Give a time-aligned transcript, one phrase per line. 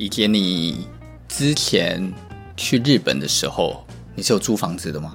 [0.00, 0.86] 以及你
[1.28, 2.10] 之前
[2.56, 3.84] 去日本的时候，
[4.14, 5.14] 你是有租房子的吗？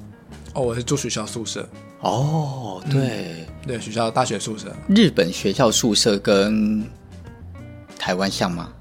[0.53, 1.67] 哦，我是住学校宿舍。
[2.01, 4.71] 哦，对、嗯、对，学校大学宿舍。
[4.87, 6.87] 日本学校宿舍跟
[7.97, 8.71] 台湾像吗？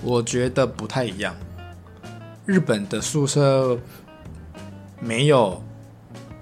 [0.00, 1.36] 我觉得不太一样。
[2.46, 3.78] 日本的宿舍
[5.00, 5.62] 没有，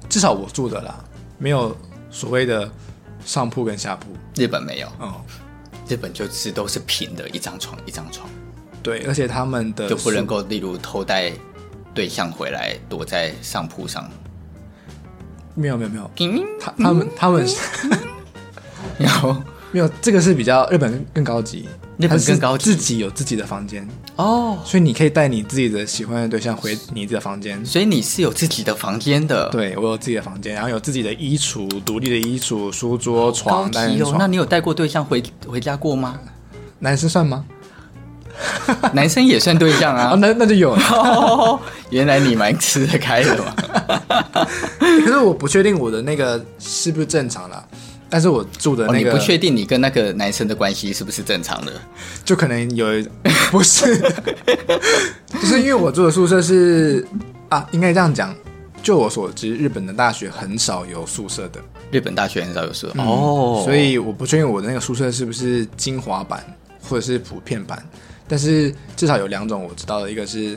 [0.08, 1.04] 至少我住的啦，
[1.36, 1.76] 没有
[2.12, 2.70] 所谓的
[3.24, 4.12] 上铺跟下铺。
[4.36, 5.12] 日本没有，嗯，
[5.88, 8.30] 日本就是都是平的，一张床一张床。
[8.82, 11.32] 对，而且他们的就不能够，例如偷带
[11.94, 14.08] 对象回来躲在上铺上。
[15.54, 17.44] 没有没有没有，嗯、他他们他们
[18.96, 29.48] 没有 没有，这个是比较日本更高级，日本更高级，自己有自己的房间哦，所以你可以带你自己的喜欢的对象回你的房间，所以你是有自己的房间的。
[29.50, 34.16] 对，我有自己的房间，然后有自己的衣橱，独立的衣橱、书桌、床、单人床。
[34.18, 36.18] 那你有带过对象回回家过吗？
[36.78, 37.44] 男生算吗？
[38.92, 40.82] 男生也算对象啊，哦、那那就有了。
[40.90, 41.60] 哦、
[41.90, 43.54] 原来你蛮吃得开的嘛。
[44.78, 47.64] 可是我不确定我的那个是不是正常啦，
[48.08, 51.72] 但是我住的那个，哦、你不确定你跟那个男生的关系是不是正常的，
[52.24, 52.86] 就可能有
[53.50, 53.98] 不是，
[55.32, 57.06] 就是因为我住的宿舍是
[57.48, 58.34] 啊，应该这样讲。
[58.82, 61.60] 就我所知，日本的大学很少有宿舍的。
[61.90, 66.42] 日本大学很少有宿舍、嗯、哦，所以我不确定我的那个宿舍是不是精华版
[66.88, 67.84] 或者是普遍版。
[68.30, 70.56] 但是至少有两种我知道的，一个是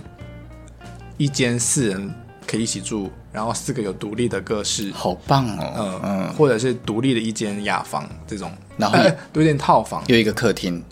[1.17, 2.13] 一间四人
[2.45, 8.99] 可以一起住，然后四个有独立的个室，好棒哦，嗯嗯，或者是独立的一间雅房这种，然后
[9.33, 10.83] 有点套房，有一个客厅，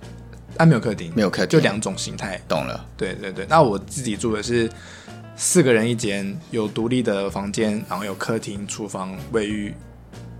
[0.58, 4.68] 啊没有客厅，没有客厅，就两种形态，懂了，对对对，那我自己住的是
[5.36, 9.72] 四个人一间，有独立的房间，然后有客厅、厨房、卫浴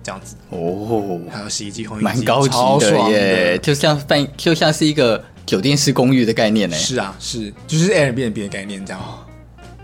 [0.02, 3.58] 这样子，哦，还有洗衣机、烘衣机，蛮高级的耶，的。
[3.60, 5.24] 就像饭，就像是一个。
[5.46, 6.76] 酒店式公寓的概念呢？
[6.78, 9.28] 是啊，是就是 Airbnb 的概念，这样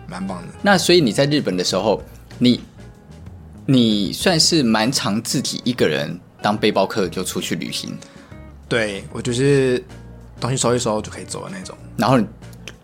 [0.07, 0.47] 蛮棒的。
[0.62, 2.01] 那所以你在日本的时候，
[2.40, 2.62] 你
[3.66, 7.97] 你算是蛮常自己一个人当背包客就出去旅行。
[8.69, 9.84] 对，我就是
[10.40, 11.78] 东西收一收就可以走的那种。
[11.97, 12.25] 然后你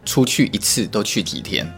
[0.03, 1.71] 出去一次都去几天？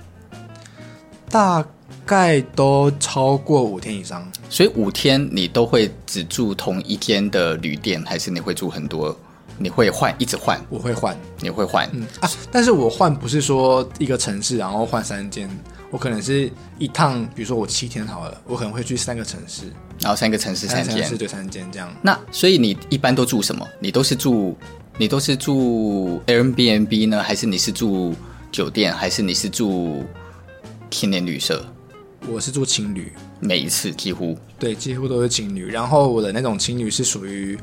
[1.29, 1.63] 大
[2.05, 4.31] 概都超过五天以上。
[4.49, 9.15] 所以五天你都会只住同一间的旅店，还是你会住很多？
[9.57, 10.59] 你会换，一直换。
[10.69, 15.49] 我会换，你会换，嗯啊，但是我换不是说一个城市然后换三间，
[15.91, 21.89] 我可能是一趟，比如说我七天好了，我可能会去三个城市，然后三个城市三间，是对三间这样。
[22.01, 23.65] 那所以你一般都住什么？
[23.79, 24.57] 你都是住，
[24.97, 28.13] 你都是住 Airbnb 呢，还是你是住
[28.51, 30.03] 酒店，还是你是住
[30.91, 31.65] 青年旅社？
[32.27, 35.67] 我是住青旅，每一次几乎对，几乎都是青旅。
[35.67, 37.57] 然后我的那种青旅是属于。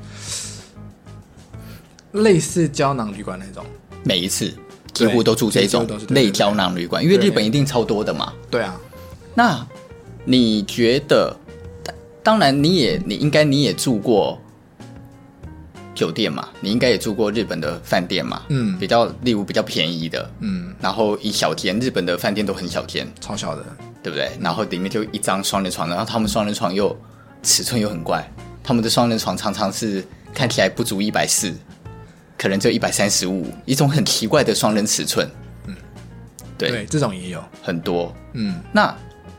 [2.13, 3.65] 类似胶囊旅馆那种，
[4.05, 4.53] 每一次
[4.93, 8.33] 几乎都住这种类胶囊旅馆，因为日本一定超多的嘛。
[8.51, 8.81] 对啊，
[9.35, 9.67] 那
[10.25, 11.37] 你觉得？
[12.25, 14.41] 当然，你也你应该你也住过
[15.93, 16.49] 酒店嘛？
[16.61, 18.43] 你应该也住过日本的饭店嘛？
[18.49, 23.65] 嗯，比较例如比较便宜的，嗯，然后一小间，日本的饭店都很小间，超小的，
[24.05, 24.31] 对不对？
[24.41, 26.97] 然后里面就一张双人床，然后他们双人床又
[27.43, 28.25] 尺寸又很怪，
[28.63, 31.53] 他们的双人床常常是看起来不足一百四。
[32.43, 35.31] 可能就一百三十五，一种很奇怪的双人尺寸。
[35.69, 35.77] 嗯，
[36.59, 38.13] 对，对，这种也有很多。
[38.33, 38.93] 嗯，那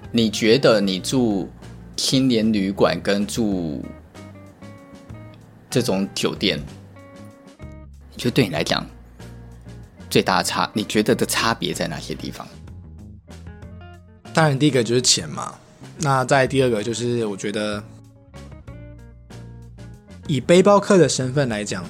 [0.09, 1.51] 你觉得你住
[1.97, 3.83] 青年旅馆跟住
[5.69, 6.57] 这种酒店，
[8.13, 8.87] 你觉得对你来讲
[10.09, 12.47] 最大的差，你觉得的差别在哪些地方？
[14.33, 15.55] 当然，第一个就是钱嘛。
[15.97, 17.83] 那再第二个就是，我觉得
[20.25, 21.83] 以背包客的身份来讲。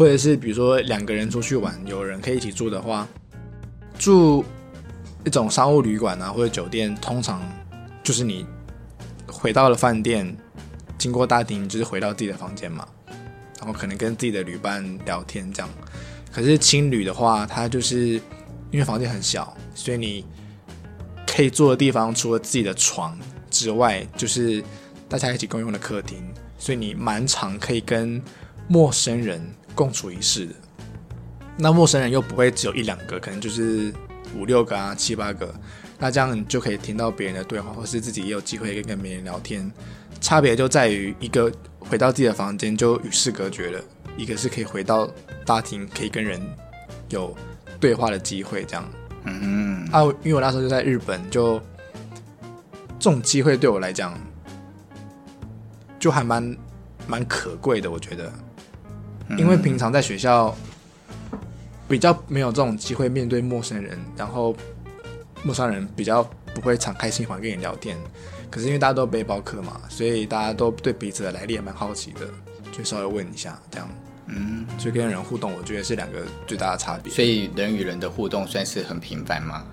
[0.00, 3.06] 或者是比如说两个人出去玩，有人可以一起住的话，
[3.98, 4.42] 住
[5.26, 7.46] 一种商务旅馆啊，或者酒店，通常
[8.02, 8.46] 就是你
[9.26, 10.34] 回到了饭店，
[10.96, 12.88] 经过大厅，就是回到自己的房间嘛，
[13.58, 15.68] 然后可能跟自己的旅伴聊天这样。
[16.32, 18.14] 可是青旅的话，它就是
[18.70, 20.24] 因为房间很小，所以你
[21.26, 23.18] 可以住的地方除了自己的床
[23.50, 24.64] 之外，就是
[25.10, 26.26] 大家一起共用的客厅，
[26.58, 28.22] 所以你蛮常可以跟
[28.66, 29.46] 陌生人。
[29.80, 30.54] 共处一室的，
[31.56, 33.90] 那陌生人又不会只有一两个，可能就是
[34.36, 35.54] 五六个啊、七八个，
[35.98, 39.72] 那这样你就可以听到别人的对话，或是自己也有机会跟别人聊天。
[40.20, 43.80] 差别就在于一个回到自己的房间就与世隔绝了，
[44.18, 45.10] 一个是可以回到
[45.46, 46.38] 大厅可以跟人
[47.08, 47.34] 有
[47.80, 48.62] 对话的机会。
[48.64, 48.86] 这样，
[49.24, 51.58] 嗯啊，因为我那时候就在日本，就
[52.98, 54.12] 这种机会对我来讲
[55.98, 56.54] 就还蛮
[57.06, 58.30] 蛮可贵的，我觉得。
[59.38, 60.54] 因为平常在学校，
[61.88, 64.54] 比较没有这种机会面对陌生人，然后
[65.42, 66.22] 陌生人比较
[66.54, 67.96] 不会敞开心怀跟你聊天。
[68.50, 72.20] 可是因为大家都背包客嘛，所以大家都对彼此的来历也蛮好奇的，
[72.72, 73.88] 就稍微问一下这样。
[74.26, 77.12] 嗯，所以跟人互动，我觉得是两个最大的差别。
[77.12, 79.64] 所以人与人的互动算是很频繁吗？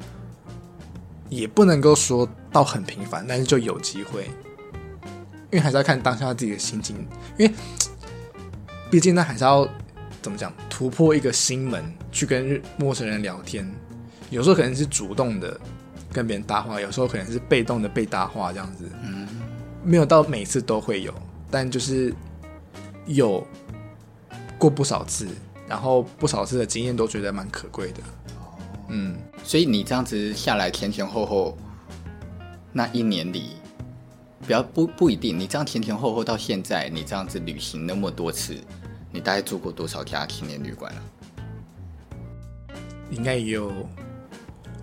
[1.30, 4.26] 也不能够说到很频繁，但是就有机会，
[5.52, 6.96] 因为还是要看当下自己的心情，
[7.38, 7.54] 因为
[8.90, 9.68] 毕竟那还是要
[10.22, 13.70] 怎么讲，突破一个心门去跟陌生人聊天，
[14.30, 15.60] 有时候可能是主动的
[16.12, 18.90] 跟别人搭话，有时候可能是被动的被搭话这样子。
[19.04, 19.28] 嗯，
[19.84, 21.14] 没有到每次都会有，
[21.52, 22.14] 但就是
[23.06, 23.46] 有
[24.58, 25.28] 过不少次，
[25.68, 28.02] 然后不少次的经验都觉得蛮可贵的。
[28.90, 29.18] 嗯。
[29.44, 31.58] 所以你这样子下来前前后后
[32.74, 33.52] 那一年里，
[34.42, 35.38] 比较不不一定。
[35.38, 38.56] 你这样前前后后到现在，你这样子旅行那么多次，
[39.12, 41.02] 你大概住过多少家青年旅馆了？
[43.10, 43.72] 应该也有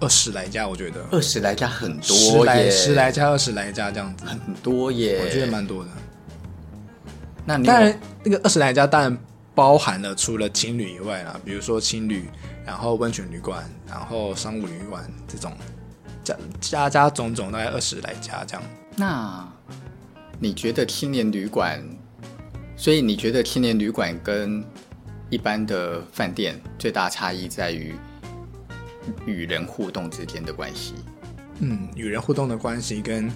[0.00, 5.90] 二十来家，我觉得二十来家很多十来十来家二十来家这样子，很多耶，我觉得蛮多的。
[7.44, 9.18] 那你当然那个二十来家当然
[9.54, 12.28] 包含了除了青旅以外啦，比如说青旅。
[12.66, 15.52] 然后温泉旅馆，然后商务旅馆这种，
[16.22, 18.62] 家家家种种大概二十来家这样。
[18.96, 19.49] 那
[20.38, 21.82] 你觉得青年旅馆？
[22.76, 24.64] 所以你觉得青年旅馆跟
[25.31, 27.94] 一般的饭店最大差异在于
[29.26, 30.94] 与人互动之间的关系？
[31.61, 33.31] 嗯，与人互动的关系跟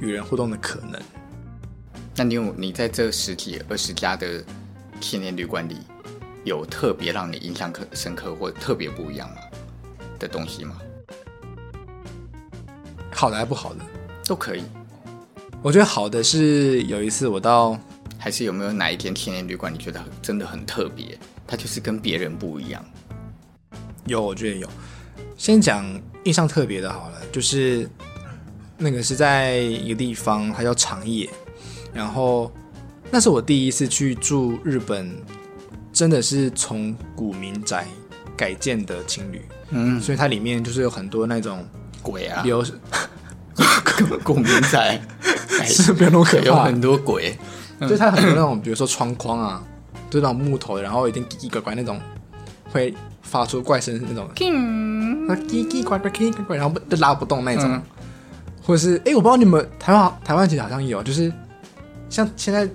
[0.00, 1.00] 与人互动的可能。
[2.16, 4.42] 那你有你在这十几二十家的
[5.00, 5.76] 青年旅馆里？
[6.44, 9.36] 有特别让你印象可深刻或特别不一样吗
[10.18, 10.78] 的东西吗？
[13.12, 13.80] 好的还不好的
[14.24, 14.62] 都可以。
[15.62, 17.78] 我觉得好的是有一次我到，
[18.16, 21.18] 还是有没有哪一间青年旅馆你觉得真的很特别？
[21.46, 22.84] 它就是跟别人不一样。
[24.06, 24.68] 有，我觉得有。
[25.36, 25.84] 先讲
[26.24, 27.88] 印象特别的好了，就是
[28.76, 31.28] 那个是在一个地方，它叫长野，
[31.92, 32.52] 然后
[33.10, 35.14] 那是我第一次去住日本。
[35.90, 37.84] 真的是从古民宅
[38.36, 41.66] 改建的青旅，嗯，所以它里面就是有很多那种
[42.02, 42.64] 鬼啊，有
[44.22, 45.00] 古民宅
[45.68, 47.36] 是不要那么可怕，有很多鬼，
[47.80, 49.62] 就它很多那种，比如说窗框啊，
[50.10, 52.00] 就那种木头的，然后一定奇奇怪怪那种，
[52.72, 54.28] 会发出怪声那种，
[55.26, 57.82] 那奇奇怪怪奇奇怪怪，然后都拉不动那种，嗯、
[58.62, 61.32] 或者是哎，我不知道你们台湾台湾其实好像有，就是
[62.08, 62.68] 像现在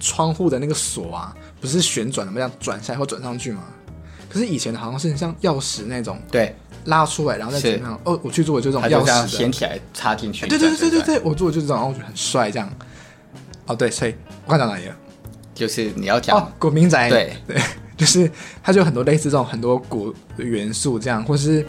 [0.00, 1.34] 窗户的那个锁啊。
[1.60, 2.34] 不是旋转的吗？
[2.36, 3.62] 这样转下来或转上去嘛？
[4.28, 6.54] 可是以前的好像是像钥匙那种，对，
[6.84, 8.00] 拉出来然后再怎么样？
[8.04, 10.46] 哦，我去做的就这种钥匙掀起来插进去。
[10.46, 12.70] 对对对对对，我做的就是这种，然后我觉得很帅这样。
[13.66, 14.14] 哦，对，所以
[14.44, 14.96] 我刚讲哪里了？
[15.54, 17.56] 就是你要讲哦，古民宅，对对，
[17.96, 18.30] 就是
[18.62, 21.64] 它就有很多类似这种很多古元素这样，或是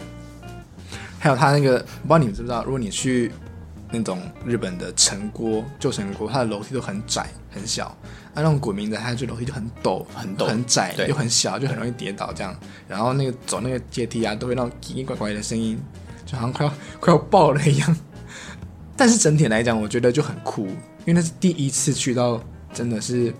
[1.18, 3.30] 还有它那个，我不知道你们知不知道，如果你去
[3.90, 7.96] 那种日本的城郭旧城郭，它的楼梯都很窄很小。
[8.34, 12.54] 那种古民宅，它就楼梯就很陡、很陡、很窄，又很小，就很容易跌倒这样。
[12.86, 15.78] 然后那个走那个阶梯啊，都会那种奇奇怪怪的声音，
[16.26, 17.96] 就好像快要 快要爆了一样。
[18.96, 22.42] 但是整体来讲，我觉得就很酷，因为那是第一次去到
[22.74, 23.32] 真的是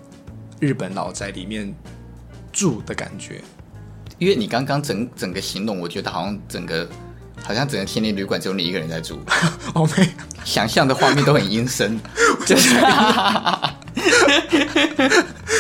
[0.61, 1.75] 日本老宅里面
[2.53, 3.43] 住的感觉。
[4.19, 6.89] 因为你刚刚整整个形容，我觉得好像整个
[7.47, 9.21] 好像整个青年旅馆只有你一个人在住。
[9.73, 10.09] 我 没
[10.45, 11.99] 想象的画面都很阴森，
[12.45, 12.77] 就是。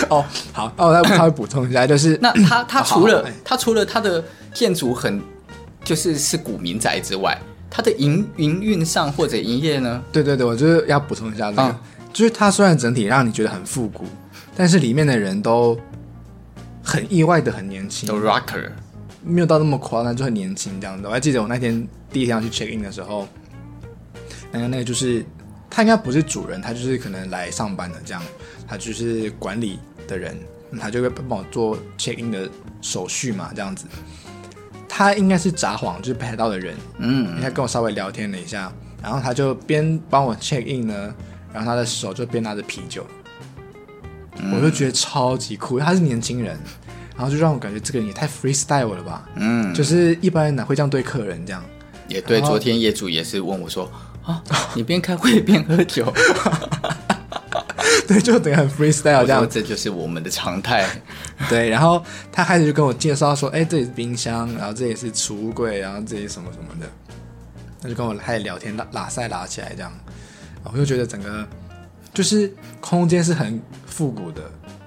[0.08, 5.20] 哦，好，哦，那稍微补充一下，就是那他他除了他除了他的建筑很
[5.84, 7.36] 就是是古民宅之外，
[7.70, 10.02] 他的营营运上或者营业呢？
[10.12, 11.78] 对对对，我就是要补充一下这个，嗯、
[12.12, 14.04] 就是他虽然整体让你觉得很复古，
[14.56, 15.78] 但是里面的人都
[16.82, 18.70] 很意外的很年轻，都 rocker，
[19.26, 21.06] 没有到那么夸张，就很年轻这样子。
[21.06, 23.28] 我还记得我那天第一天要去 check in 的时候，
[24.52, 25.24] 那个那个就是。
[25.68, 28.22] 他应该不是主人，他就是可能来上班的这样，
[28.66, 29.78] 他就是管理
[30.08, 30.34] 的人，
[30.80, 32.48] 他就会帮我做 check in 的
[32.80, 33.84] 手续嘛，这样子。
[34.88, 41.14] 他应该是札幌，就是北海道的人，嗯，他跟我稍微聊天了一下，然后他就边帮我 check in 呢，
[41.52, 43.06] 然后他的手就边拿着啤酒，
[44.38, 46.58] 嗯、我就觉得超级酷，他是年轻人，
[47.16, 51.64] 然后就让我感觉这个人也太 freestyle 了吧，嗯，就是一般人哪会这样对客人这样？
[52.08, 53.90] 也对，昨天业主也是问我说。
[54.26, 54.42] 啊！
[54.74, 56.12] 你边开会边喝酒，
[58.08, 59.48] 对，就等于很 freestyle 这样。
[59.48, 60.84] 这就是我们的常态。
[61.48, 66.90] 对，然后他开始就跟我介绍说：“哎，这里是冰箱，然后这里是储物柜，然后这里什么什么的。”
[67.80, 69.92] 他就跟我开始聊天，拉拉塞拉起来这样。
[70.64, 71.46] 我就觉得整个
[72.12, 74.42] 就是空间是很复古的，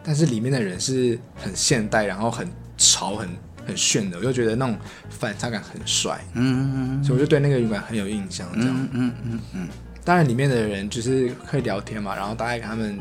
[0.09, 2.49] 但是里面的人是很现代，然后很
[2.79, 3.29] 潮、很
[3.63, 4.75] 很炫的，我就觉得那种
[5.07, 8.49] 反差感很帅，嗯嗯嗯，所以我就对那个旅馆很有印象。
[8.53, 9.67] 这样，嗯嗯嗯嗯。
[10.03, 12.99] 当然里面的人就是可以聊天嘛，然后大概跟他们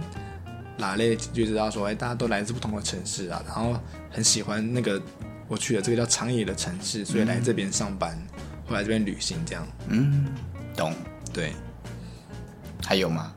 [0.81, 5.01] 拉类就知道说，哎，大家都来自不同的城市啊，然后很喜欢那个
[5.47, 8.15] 我去的这个叫长野的城市，所以来这边上班，
[8.67, 9.67] 或来这边旅行这样。
[9.89, 10.27] 嗯，
[10.77, 10.93] 懂。
[11.33, 11.55] 对。
[12.85, 13.33] 还有吗？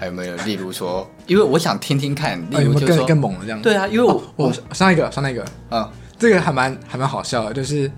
[0.00, 0.34] 还有没有？
[0.46, 3.60] 例如说，因为我想听听看，例如有没有更更猛的这样？
[3.60, 7.92] 对啊，因为我、哦、我上一个上那个，啊，这个还蛮还蛮好笑的，就是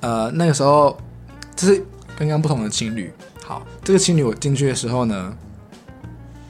[0.00, 0.98] 呃那个时候
[1.54, 1.84] 就是
[2.16, 3.12] 刚刚不同的情侣。
[3.44, 5.36] 好，这个情侣我进去的时候呢，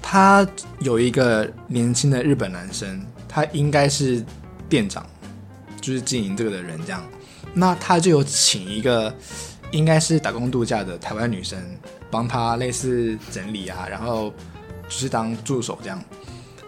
[0.01, 0.47] 他
[0.79, 4.25] 有一个年轻的日本男生，他应该是
[4.69, 5.05] 店长，
[5.81, 7.03] 就是经营这个的人这样。
[7.53, 9.13] 那他就有请一个
[9.73, 11.59] 应该是打工度假的台湾女生，
[12.13, 14.33] 帮他类似整理啊，然后。
[14.93, 15.99] 就是当助手这样，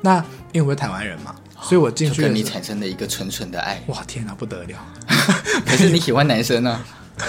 [0.01, 0.17] 那
[0.53, 3.79] 因为我是台湾人嘛，所以我进去跟你产生了一个纯纯的爱。
[3.89, 4.79] 哇，天哪，不得了！
[5.67, 6.81] 可是你喜欢男生呢？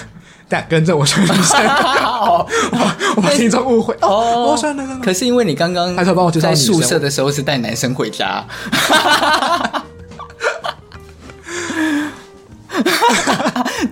[0.47, 1.57] 但跟着我喜欢女生，
[3.17, 4.51] 我把听众误会哦。
[4.51, 8.45] 我喜欢男生，可是因为你刚刚他说帮我在宿舍的时候是带男生回家，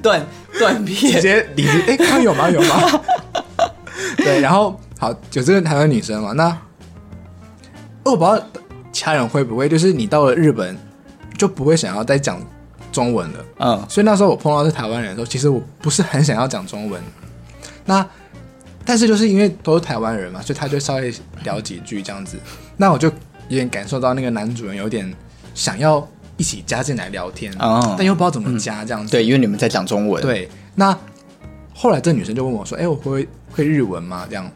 [0.02, 0.26] 断
[0.58, 1.84] 断片，直接离职。
[1.86, 2.50] 哎，刚有吗？
[2.50, 3.02] 有吗？
[4.16, 6.32] 对，然后好，有这个台湾女生嘛？
[6.32, 6.58] 那。
[8.04, 8.44] 我不知道
[8.92, 10.78] 其他人会不会，就是你到了日本
[11.38, 12.40] 就不会想要再讲
[12.92, 13.46] 中文了。
[13.60, 17.02] 嗯，所以那时候我碰到是台湾人的时候，其实我不是很想要讲中文。
[17.86, 18.06] 那
[18.86, 22.38] 但是就是因为都是台湾人嘛，所以他就稍微聊几句这样子。
[22.78, 23.08] 那我就
[23.48, 25.12] 有点感受到那个男主人有点
[25.56, 26.06] 想要
[26.38, 29.12] 一起加进来聊天，嗯，但又不知道怎么加这样子。
[29.12, 30.22] 对，因为你们在讲中文。
[30.22, 30.98] 对，那
[31.74, 34.52] 后来这女生就问我说：“哎，我会会日文吗？”这样，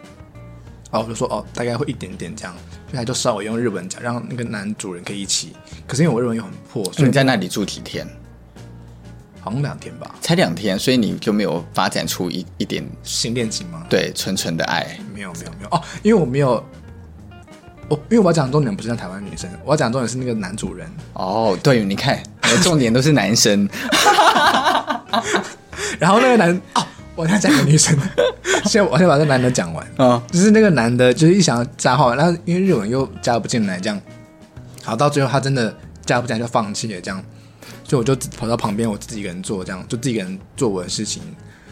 [0.92, 2.56] 哦，我就说：“哦，大概会一点点这样。”
[2.90, 5.54] 所以他就稍微用日文讲，让那个男主人可以一起。
[5.86, 8.08] 可是因为我日文又很破，所以你在那里住几天？
[9.42, 13.86] 好像两天吧，才两天，所以你就没有发展出一一点新恋情吗？
[13.90, 16.62] 对，纯纯的爱，没有没有没有哦，因为我没有，
[17.88, 20.90] 我因为我要讲的重点不是像台湾女生，我要讲的重点是那个男主人。
[21.14, 23.70] 哦，对，你看，我重点都是男生，
[25.98, 26.86] 然后那个男哦。
[27.18, 27.98] 我再讲个女生，
[28.66, 29.84] 先我先把这男的讲完。
[29.98, 34.00] 啊，哦、就是那个男的，就是一想要加话，然后因为日文又加不进来，这样，
[34.84, 37.22] 好到最后他真的加不进来就放弃了，这样，
[37.84, 39.84] 所以我就跑到旁边，我自己一个人做，这样。
[39.88, 41.24] 就自己一个人做我的事情。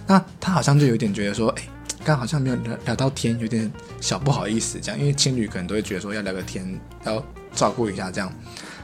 [0.07, 1.63] 那他好像就有点觉得说，哎，
[2.03, 3.71] 刚好像没有聊聊到天，有点
[4.01, 6.67] 小不好意思，这样，因为情侣可能都会觉得说要聊个天，
[7.05, 7.23] 要
[7.53, 8.33] 照顾一下，这样，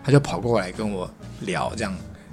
[0.04, 1.92] 他就跑过来跟我聊，这样。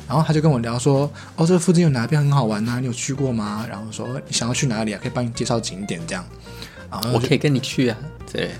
[0.08, 2.78] 然后他就跟我聊说：“哦，这附近有哪边很好玩呐？
[2.80, 5.00] 你有去过吗？”然后说：“你想要去哪里啊？
[5.02, 6.24] 可以帮你介绍景点这样。”
[6.90, 7.98] 然后我可以跟你去啊。
[8.32, 8.50] 对，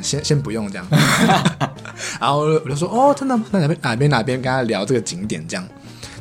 [0.00, 0.86] 先先不用这样。
[2.18, 3.44] 然后我就说：“哦，真的吗？
[3.52, 5.68] 那哪边哪边哪边跟他聊这个景点这样。”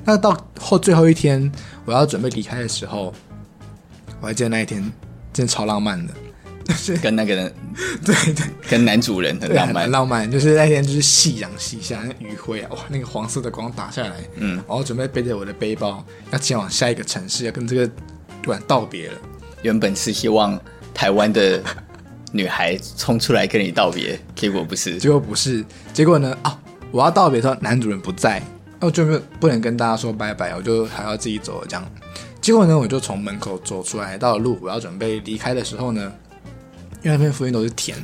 [0.03, 1.49] 那到后最后一天，
[1.85, 3.13] 我要准备离开的时候，
[4.19, 4.81] 我还记得那一天
[5.31, 6.13] 真的超浪漫的。
[6.73, 7.53] 是跟那个人，
[8.05, 10.29] 对对，跟男主人很浪漫，很浪漫。
[10.29, 17.89] 就是那天就是夕阳西下，那余晖啊，哇，那个黄色的光打下来，嗯，然后准备背着我的背包要前往下一个城市，要跟这个
[18.45, 19.13] 馆道别了。
[19.61, 20.59] 原本是希望
[20.93, 21.61] 台湾的
[22.31, 26.37] 女孩冲出来跟你道别，结果不是，结果不是，结果呢？
[26.43, 26.57] 啊，
[26.91, 28.41] 我要道别的时候，男主人不在，
[28.79, 31.67] 那我就没有不能跟大家说拜拜，我就还要自己走了。
[31.67, 31.85] 这样，
[32.39, 36.13] 结果呢，我就从门口走出来，到了路我要准备离开的时候呢。
[37.01, 37.97] 因为那边附近都是田，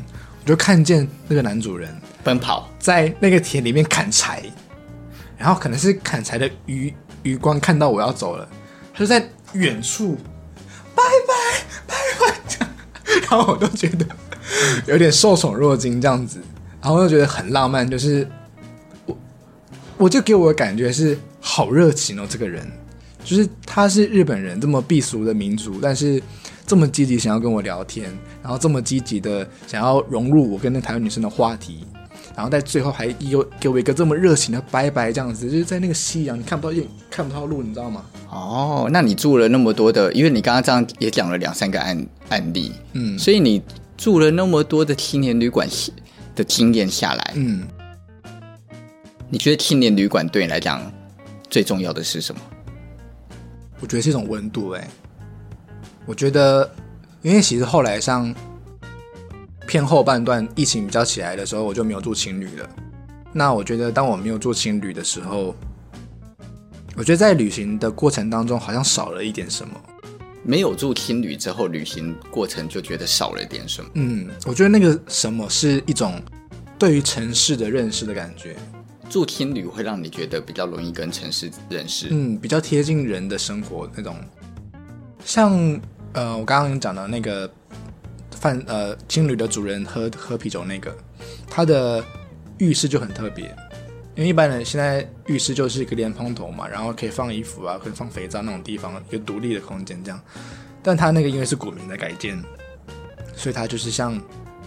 [0.44, 4.42] 我就看见那个男主人奔跑在那个田里面砍柴，
[5.38, 8.48] 然后可能是砍柴的余余光看到我要走了，
[8.94, 10.18] 他就在远处
[10.96, 12.70] 拜拜拜拜这样，
[13.30, 14.06] 然后我都觉得
[14.88, 16.40] 有点受宠若惊这样子，
[16.82, 18.26] 然后我就觉得很浪漫，就是
[19.06, 19.18] 我
[19.98, 22.66] 我就给我的感觉是好热情哦，这个人
[23.26, 26.24] 就是他是日本人这么避俗的民族，但是。
[26.66, 31.86] 这么积极想要跟我聊天，然后这么积极的想要融入我跟那台湾女生的话题，
[32.36, 38.04] 然后在最后还有给我一个这么热情的拜拜，这样子就是在那个夕阳，你看不到夜，看不到路，你知道吗？
[38.32, 43.62] 哦，那你住了那么多的，因为你刚刚这样也讲了两三个案案例，嗯，所以你
[43.96, 45.68] 住了那么多的青年旅馆
[46.36, 47.68] 的经验下来，嗯，
[49.30, 50.82] 你觉得青年旅馆对你来讲
[51.48, 52.42] 最重要的是什么？
[53.80, 54.90] 我觉得是一种温度，欸，哎。
[56.06, 56.70] 我觉得，
[57.22, 58.34] 因为其实后来像
[59.68, 62.70] 偏后半段疫情比较起来的时候，我就没有住青旅了。
[63.34, 65.56] 那我觉得，当我没有住青旅的时候，
[66.96, 69.74] 我觉得在旅行的过程当中，好像少了一点什么。
[70.44, 73.90] 没有住青旅之后，旅行过程就觉得少了点什么。
[73.96, 76.22] 嗯，我觉得那个什么是一种
[76.78, 78.56] 对于城市的认识的感觉。
[79.10, 84.16] 住青旅会让你觉得比较容易跟城市认识，嗯，比较贴近人的生活那种。
[85.24, 85.52] 像
[86.16, 87.50] 呃，我刚刚讲的那个
[88.32, 90.96] 饭呃青旅的主人喝喝啤酒那个，
[91.50, 92.02] 他的
[92.58, 93.54] 浴室就很特别，
[94.16, 100.18] 因为一般人现在浴室就是一个莲蓬头嘛，然后可以放衣服啊，可以放肥皂那种地方，有独立的空间这样。
[100.82, 102.42] 但他那个因为是古民的改建，
[103.36, 104.18] 所以他就是像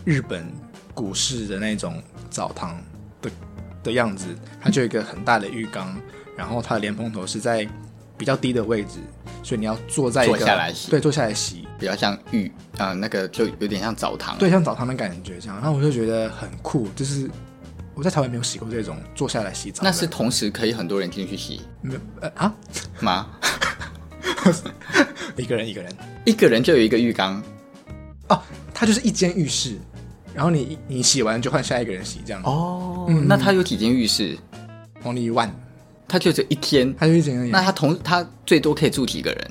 [0.05, 0.47] 日本
[0.93, 2.79] 古式的那种澡堂
[3.23, 3.31] 的
[3.85, 4.27] 的样子，
[4.61, 5.99] 它就有一个很大的浴缸，
[6.37, 7.67] 然后它的莲蓬头是在
[8.19, 8.99] 比较低的位置，
[9.45, 15.57] 所以你要坐在一个坐下来洗，对，坐下来洗，比较像浴啊、呃，那个就有点像澡堂，对，像澡堂的感觉这样。
[15.57, 17.31] 然后我就觉得很酷，就是
[17.95, 19.83] 我在台湾没有洗过这种坐下来洗澡。
[19.85, 21.63] 那是同时可以很多人进去洗？
[21.81, 22.53] 没呃啊
[23.01, 23.29] 吗？
[25.37, 27.41] 一个人一个人，一个人就有一个浴缸
[28.29, 28.43] 哦，
[28.75, 29.79] 它就是一间浴室，
[30.35, 32.43] 然后你你洗完就换下一个人洗这样。
[32.43, 34.37] 哦，嗯、那它有几间浴室
[35.05, 35.51] ？Only one。
[36.09, 37.51] 他就只一天，他就一间而已。
[37.51, 39.51] 那他同他最多可以住几个人？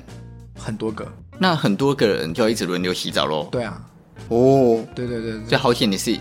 [0.58, 1.06] 很多个。
[1.38, 3.46] 那很多个人就要一直轮流洗澡喽。
[3.52, 3.80] 对啊。
[4.28, 5.46] 哦，对对对对。
[5.46, 6.18] 就好险你是，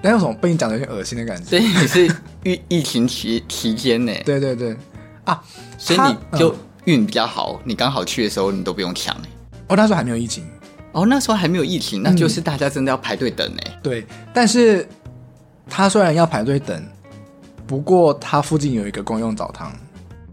[0.00, 1.50] 但有种被你讲的有点恶心的感觉。
[1.50, 2.06] 对，你是
[2.44, 4.12] 疫疫情期期间呢。
[4.24, 4.76] 对对对。
[5.24, 5.42] 啊，
[5.76, 9.28] 所以你就运比较好，你刚好去的时候你都不用抢哎。
[9.66, 10.44] 哦，那时候还没有疫情。
[10.92, 13.80] 哦，那时候还没有疫情，那就是大家真的要排队等哎。
[13.82, 14.86] 对，但是
[15.68, 16.80] 他虽然要排队等。
[17.72, 19.72] 不过它附近有一个公用澡堂，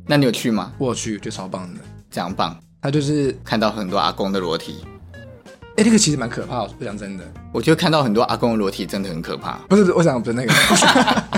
[0.06, 0.74] 那你有去吗？
[0.78, 1.80] 我去，就超棒的，
[2.12, 2.54] 这样棒。
[2.82, 4.84] 他就是看到很多阿公的裸体，
[5.78, 7.24] 哎，那个其实蛮可怕的，我讲真的。
[7.54, 9.54] 我觉得看到很多阿公的裸体真的很可怕。
[9.70, 10.54] 不是，我想不是那个，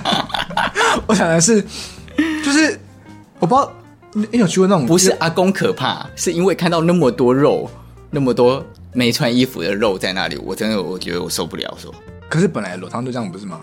[1.05, 1.61] 我想的是，
[2.43, 2.79] 就是
[3.37, 3.71] 我不知道
[4.11, 7.69] 你有去过那种，不是阿公可怕，是因为看到那么多肉，
[8.09, 11.71] 那么多没穿衣服的肉在那里，我真的我觉得我受不了。
[11.77, 11.93] 说，
[12.27, 13.59] 可是本来裸汤就这样，不是吗？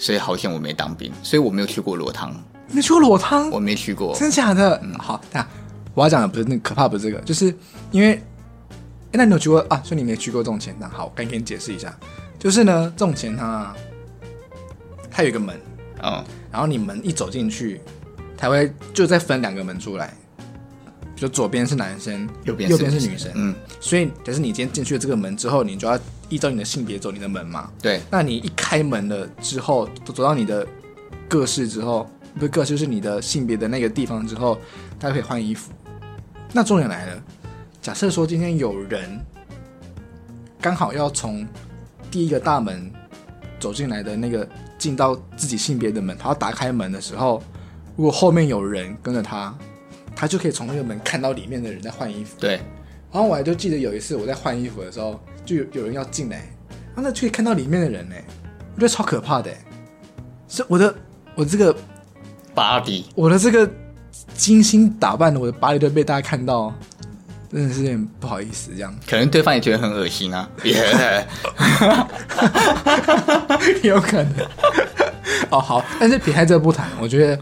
[0.00, 2.34] 所以好像我没当兵，所以我没有去过裸汤。
[2.68, 3.50] 你去过裸汤？
[3.50, 4.80] 我没去过，真的假的？
[4.82, 5.46] 嗯，好，那
[5.92, 7.54] 我要讲的不是那个可怕，不是这个，就是
[7.90, 8.18] 因为，
[9.12, 9.78] 那你有去过啊？
[9.84, 10.88] 所以你没去过这种钱汤。
[10.88, 11.94] 好，我赶紧给你解释一下，
[12.38, 13.76] 就是呢，这种钱汤啊，
[15.10, 15.60] 它有一个门，
[16.02, 17.82] 嗯，然后你门一走进去，
[18.38, 20.14] 它会就再分两个门出来，
[21.14, 25.98] 就左边是男生，右边右边是女生，嗯，所以就是你今天进去了这个门之后，你就要。
[26.30, 28.00] 依照你的性别走你的门嘛，对。
[28.10, 30.66] 那你一开门了之后，走到你的
[31.28, 34.56] 各室之后，不是各室，就是你的性别的那个地方之后，
[34.98, 35.72] 大家可以换衣服。
[36.52, 37.22] 那重点来了，
[37.82, 39.20] 假设说今天有人
[40.60, 41.46] 刚好要从
[42.10, 42.90] 第一个大门
[43.58, 47.42] 走进来的那个进到自己性别的门，他要打开门的时候，
[47.96, 49.52] 如果后面有人跟着他，
[50.14, 52.36] 他就可以从那个门看到里面的人在换衣服。
[52.38, 52.60] 对。
[53.12, 55.20] 然后我还就记得有一次我在换衣服的时候。
[55.42, 56.36] 就有有人要进来，
[56.94, 58.14] 然后那就可以看到里面的人呢，
[58.76, 59.50] 我觉得超可怕的。
[60.48, 60.94] 是我的
[61.34, 61.74] 我这个
[62.54, 63.68] body，我的这个
[64.36, 66.72] 精心打扮的我的 body 都被大家看到，
[67.50, 68.94] 真的是有点不好意思这样。
[69.08, 71.26] 可能对方也觉得很恶心啊，也
[73.82, 74.32] 有可能。
[75.50, 77.36] 哦好，但是撇开这个不谈，我觉得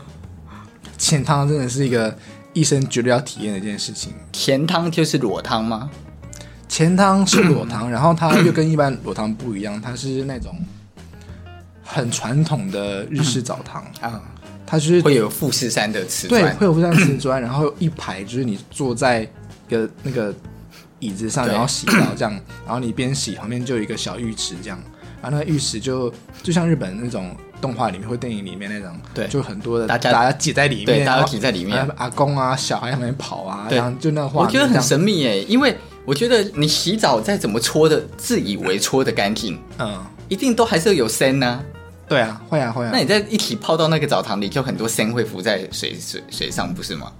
[0.96, 2.16] 钱汤真的是一个
[2.58, 4.12] 一生绝对要体验的一件事情。
[4.32, 5.90] 甜汤就是裸汤吗？
[6.68, 10.54] 钱汤是裸汤， 然后它又跟一般裸汤不一样，它是那种
[11.82, 14.20] 很传统的日式澡堂 啊，
[14.66, 20.34] 它就是会有富士山的瓷砖，对，会有富士山瓷砖，然后一排就是你坐在一个那个
[20.98, 22.32] 椅子上，然后洗澡这样，
[22.66, 24.78] 然后你边洗旁边就有一个小浴池这样，
[25.22, 35.76] 然后那个浴池就就像日本那种动画里面或电影里面那种，对，就很多的大家大家挤在里面，对，大家挤在里面，阿公啊小孩在那边跑啊，这样就那个画面，我觉得很神秘耶，因为。
[36.04, 41.62] 我觉得你洗澡再怎么搓的，自以为搓的干净，嗯，一定都还是有声呢。
[42.08, 42.88] 对啊，会啊会啊。
[42.90, 47.12] 那你在一起泡到那个澡堂里，就很多声会浮在水水水上，不是吗？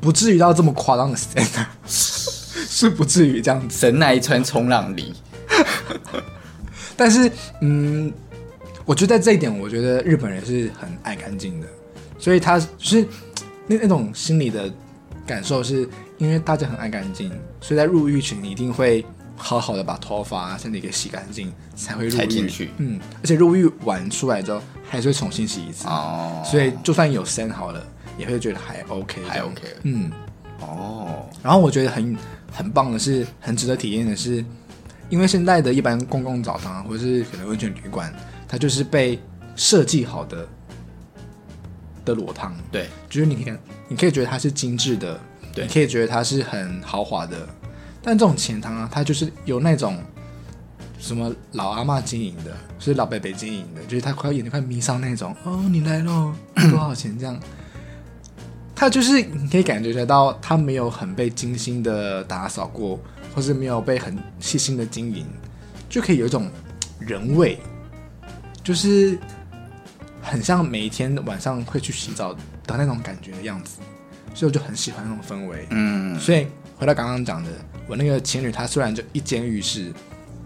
[0.00, 3.76] 不至于到这么夸张的声啊， 是不至于这样子。
[3.76, 5.12] 神奈川冲浪里，
[6.96, 7.30] 但是
[7.60, 8.12] 嗯，
[8.84, 11.66] 我觉得在这一点，我觉得日本人是很爱干净的，
[12.18, 13.06] 所以他就是
[13.66, 14.72] 那那种心理的
[15.26, 15.88] 感受是。
[16.16, 17.28] 因为大家很爱干净，
[17.60, 19.04] 所以在入浴前你一定会
[19.36, 22.70] 好好的把头发、身体给洗干净，才会入浴进去。
[22.76, 25.88] 嗯，而且入浴完出来之后，还是会重新洗一次。
[25.88, 27.84] 哦，所以就算有生好了，
[28.16, 29.62] 也会觉得还 OK，还 OK。
[29.82, 30.08] 嗯，
[30.60, 31.26] 哦。
[31.42, 32.16] 然后我觉得很
[32.50, 34.42] 很棒的是，很值得体验的是，
[35.08, 38.12] 因为现在的一般公共澡堂或者是可能温泉旅馆，
[38.48, 39.18] 它就是被
[39.56, 40.46] 设计好的
[42.04, 42.54] 的裸汤。
[42.72, 45.20] 对，就是你看，你可以觉得它是精致的。
[45.52, 47.48] 对，你可以觉得它是很豪华的，
[48.02, 49.96] 但这种钱汤啊，它就是有那种
[50.98, 55.36] 什么老阿妈经营的，是老伯伯经营的，就是他快要眼睛快迷上那种。
[55.44, 56.32] 哦，你来喽，
[56.70, 57.38] 多少钱这样？
[58.74, 62.98] 他就是你可以感觉得到，他没有很被精心的打扫过，
[63.34, 65.26] 或是没有被很细心的经营，
[65.88, 66.50] 就可以有一种
[67.00, 67.58] 人味，
[68.62, 69.18] 就是
[70.22, 73.78] 很像每一天晚上会去洗澡的那种感觉的样子，
[74.34, 75.66] 所以我就很喜欢那种氛围。
[75.70, 77.50] 嗯，所以回到刚刚讲的，
[77.86, 79.92] 我那个情侣，他虽然就一间浴室。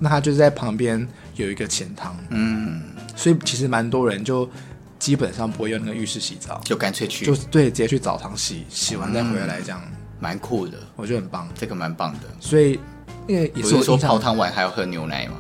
[0.01, 2.81] 那他就是在旁边有一个钱汤，嗯，
[3.16, 4.48] 所以其实蛮多人就
[4.96, 9.83] 基本上不会用那个浴室洗澡，就干脆去，就对，直接去澡堂洗，洗完再回来这样，
[10.18, 12.20] 蛮、嗯、酷的，我觉得很棒，这个蛮棒的。
[12.40, 12.78] 所以
[13.26, 15.37] 因为也是说泡汤完还要喝牛奶吗？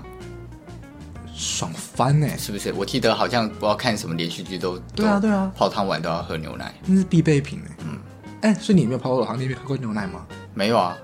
[1.34, 2.72] 爽翻呢、欸，是不是？
[2.72, 7.76] 我记得好像不知道看什么连续剧都对啊对啊，泡汤完都要喝牛奶，那是必备品哎、欸。
[7.84, 7.98] 嗯，
[8.42, 10.26] 哎、欸，所以你没有泡过澡堂，你没喝过牛奶吗？
[10.54, 10.96] 没有啊，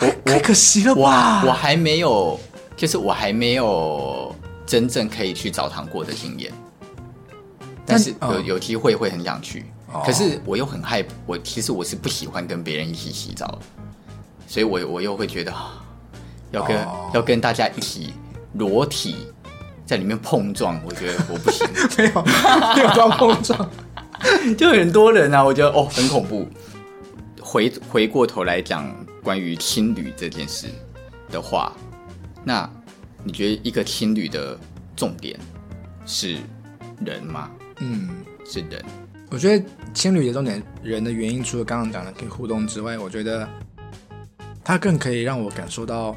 [0.00, 2.38] 我 太可惜了吧，我，我还没有。
[2.74, 4.34] 就是我还没有
[4.66, 6.50] 真正可以去澡堂过的经验，
[7.86, 9.66] 但是有有机会会很想去。
[10.04, 13.58] 可是我又很害，我其实我是不喜欢跟别人一起洗澡，
[14.46, 15.52] 所以我我又会觉得
[16.50, 16.76] 要跟
[17.14, 18.14] 要跟大家一起
[18.54, 19.26] 裸体
[19.84, 21.66] 在里面碰撞，我觉得我不行，
[21.98, 22.22] 没有
[22.76, 23.70] 没有这样碰撞，
[24.56, 26.48] 就很多人啊，我觉得哦很恐怖。
[27.40, 28.90] 回回过头来讲
[29.22, 30.68] 关于青旅这件事
[31.30, 31.70] 的话。
[32.44, 32.68] 那
[33.22, 34.58] 你觉得一个青旅的
[34.96, 35.38] 重点
[36.06, 36.38] 是
[37.04, 37.50] 人吗？
[37.80, 38.08] 嗯，
[38.44, 38.82] 是人。
[39.28, 43.48] 我觉得青旅的重点人的原因，除了刚刚讲的可以互动之外，我觉得
[44.64, 46.16] 它更可以让我感受到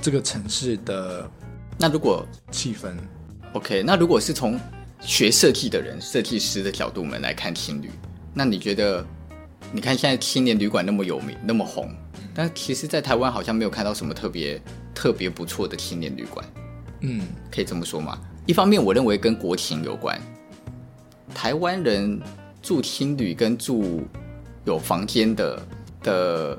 [0.00, 1.30] 这个城市的。
[1.78, 2.96] 那如果气氛
[3.52, 4.58] ，OK，那如果是从
[5.00, 7.90] 学设计的人、设计师的角度们来看青旅，
[8.34, 9.04] 那你觉得？
[9.70, 11.92] 你看现在青年旅馆那么有名，那么红。
[12.32, 14.58] 但其实，在台湾好像没有看到什么特别
[14.94, 16.46] 特别不错的青年旅馆，
[17.00, 18.18] 嗯，可以这么说吗？
[18.46, 20.18] 一方面，我认为跟国情有关。
[21.34, 22.18] 台湾人
[22.62, 24.02] 住青旅跟住
[24.64, 25.66] 有房间的
[26.02, 26.58] 的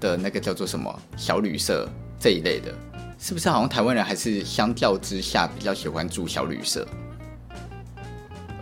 [0.00, 2.74] 的那个叫做什么小旅社这一类的，
[3.18, 6.86] 是不是好像台湾人还是相较之下比较喜欢住小旅社，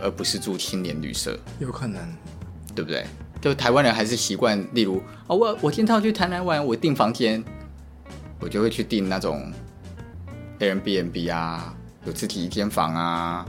[0.01, 1.37] 而不是住青年旅社？
[1.59, 2.01] 有可能，
[2.73, 3.05] 对不对？
[3.41, 7.43] 就台湾人还是习惯，例如哦，我我今天要去台南玩，我订房间，
[8.39, 9.51] 我就会去订那种
[10.59, 13.45] Airbnb 啊，有自己一间房啊，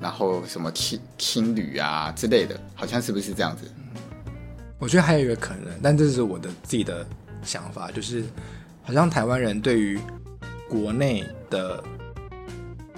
[0.00, 3.70] 然后什么青青旅啊之类的，好像是不是这样子？
[4.78, 7.06] 我觉得还有一个可能，但这是我的自己的
[7.42, 8.24] 想法，就是
[8.82, 10.00] 好像台湾人对于
[10.68, 11.84] 国内的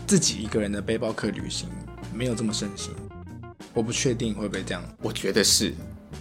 [0.07, 1.69] 自己一个人的背包客旅行
[2.15, 2.95] 没有这么盛行，
[3.75, 5.75] 我不确定会不会这样，我觉得是。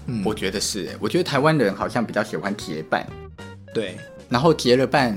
[0.07, 3.05] 嗯，我觉得是，我觉得台湾人好像比较喜欢结伴，
[3.71, 3.97] 对，
[4.29, 5.15] 然后结了伴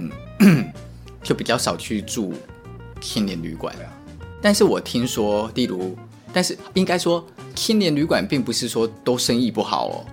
[1.22, 2.34] 就比较少去住
[3.00, 3.74] 青年旅馆。
[4.44, 5.96] 但是我听说，例如，
[6.30, 10.04] 但是应该说青年旅馆并不是说都生意不好哦。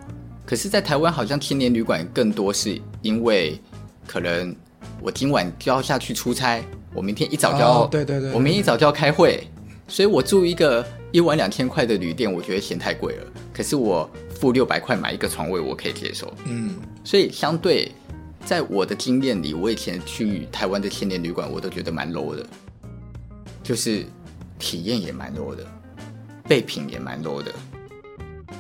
[0.46, 3.60] 可是，在台湾好像青年旅馆更多是因为
[4.08, 4.56] 可能
[5.02, 6.64] 我今晚就要下去出差，
[6.94, 9.46] 我明天一早就要，对对对，我明天一早就要开会，
[9.90, 13.26] 所以我住一个一晚两千块的旅店，我觉得嫌太贵了。
[13.54, 14.10] 可是我。
[14.40, 16.34] 付六百块买一个床位，我可以接受。
[16.46, 17.92] 嗯，所以相对
[18.44, 22.44] 在我的经验里，我以前去台湾的青年旅馆，我都觉得蛮 low 的，
[23.62, 24.04] 就是
[24.62, 25.66] 体验也蛮 low 的，
[26.48, 27.52] 备品也蛮 low 的，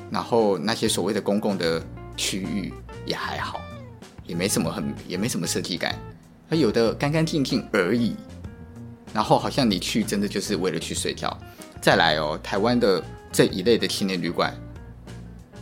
[0.10, 1.82] 然后那些所谓的公共的
[2.18, 2.74] 区域
[3.06, 3.62] 也还好，
[4.26, 5.96] 也没什么很，也没什么设计感，
[6.50, 8.16] 而有的干干净净而已。
[9.14, 11.38] 然后好像你去真的就是为了去睡觉。
[11.80, 14.54] 再来哦，台湾的这一类的青年旅馆。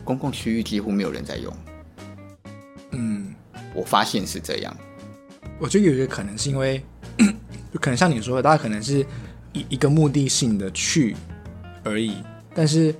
[0.05, 1.55] 公共区域几乎没有人在用，
[2.93, 3.31] 嗯，
[3.75, 4.75] 我发现是这样。
[5.59, 6.83] 我觉得有一个可能是因为，
[7.71, 9.05] 就可能像你说的，大家可能是
[9.53, 11.15] 一一个目的性的去
[11.83, 12.15] 而已。
[12.53, 12.93] 但是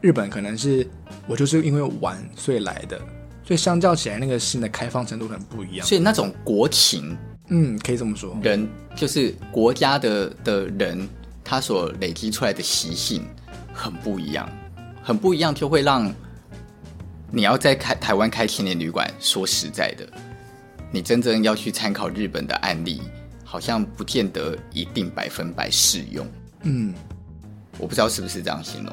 [0.00, 0.86] 日本可能是
[1.26, 2.98] 我就是因为玩所以来的，
[3.44, 5.86] 所以相较起来，那个新的开放程度很不一样。
[5.86, 7.16] 所以那种国情，
[7.48, 11.08] 嗯，可以这么说，人就是国家的的人，
[11.44, 13.22] 他所累积出来的习性
[13.72, 14.48] 很不一样，
[15.02, 16.12] 很不一样，就会让。
[17.30, 20.08] 你要在开台湾开青年旅馆，说实在的，
[20.90, 23.02] 你真正要去参考日本的案例，
[23.48, 26.26] 好像不见得一定百分百适用。
[26.64, 26.92] 嗯，
[27.78, 28.92] 我不知道是不是这样形容。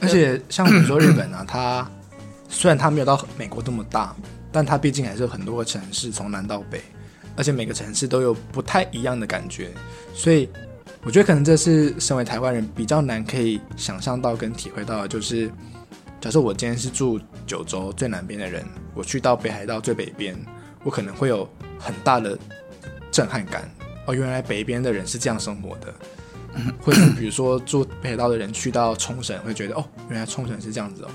[0.00, 1.90] 而且像比如说日本啊，它
[2.48, 4.14] 虽然它没有到美国这么大，
[4.52, 6.80] 但它毕竟还是有很多个城市，从南到北，
[7.34, 9.70] 而且每个城市都有不太一样的感觉。
[10.14, 10.48] 所以
[11.02, 15.50] 我觉得可能这是身为台湾人比较难可以想象到跟体会到的，就是。
[16.20, 20.36] 假设我今天是住九州最南边的人，我去到北海道最北边，
[20.82, 22.36] 我可能会有很大的
[23.12, 23.70] 震撼感，
[24.08, 25.94] 哦，原来北边的人是这样生活的，
[26.54, 31.10] 嗯、 或者比如说住北海道的人去到冲绳会觉得哦，原来冲绳是这样子哦。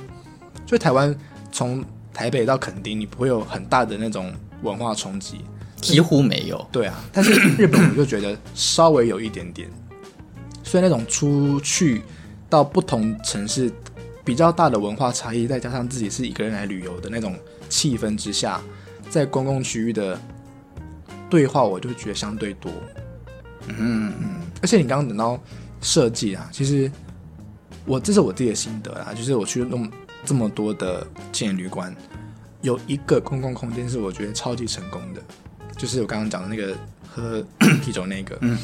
[0.67, 1.13] 所以台湾
[1.51, 5.41] 从台北到垦丁，你不会有很大的那种文化冲击，
[5.81, 6.63] 几乎没有。
[6.71, 9.67] 对啊，但是日本我就觉得稍微有一点点。
[10.63, 12.03] 所以那种出去
[12.47, 13.71] 到不同城市
[14.23, 17.35] 比较大的文化差异，再加上自己是一个人来旅游的那种
[17.69, 18.61] 气氛之下，
[19.09, 20.19] 在公共区域的
[21.33, 22.71] 对话，我就觉得相对多。
[23.65, 25.41] 嗯嗯，而且你刚刚讲到
[25.81, 26.91] 设计啊，其实
[27.87, 29.91] 我这是我自己的心得啊，就是我去弄
[30.23, 31.91] 这么多的青年旅馆，
[32.61, 35.21] 有一个公共空间是我觉得超级成功的，
[35.75, 36.77] 就是我刚刚讲的那个
[37.09, 37.43] 喝
[37.81, 38.37] 啤酒那个。
[38.41, 38.55] 嗯。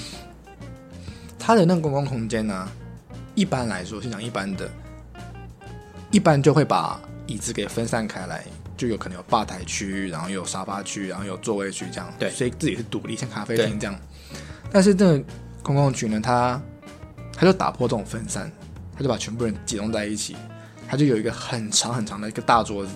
[1.40, 2.72] 它的那个公共空间呢、啊，
[3.34, 4.70] 一般来说，是讲一般的，
[6.12, 8.46] 一般就会把椅子给分散开来，
[8.80, 12.10] 就有可能有吧台区，然后有沙发区，然后有座位区这样。
[12.18, 13.94] 对，所以自己是独立，像咖啡厅这样。
[14.72, 15.24] 但是这个
[15.62, 16.62] 公共区呢，它
[17.34, 18.50] 它就打破这种分散，
[18.96, 20.38] 它就把全部人集中在一起，
[20.88, 22.92] 它就有一个很长很长的一个大桌子，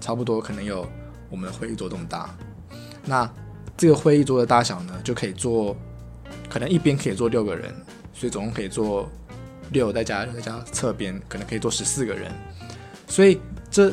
[0.00, 0.88] 差不多可能有
[1.28, 2.32] 我们的会议桌这么大。
[3.04, 3.28] 那
[3.76, 5.76] 这个会议桌的大小呢，就可以坐。
[6.48, 7.74] 可能一边可以坐六个人，
[8.14, 9.10] 所以总共可以坐
[9.72, 12.32] 六，再加再加侧边，可能可以坐十四个人。
[13.08, 13.92] 所以这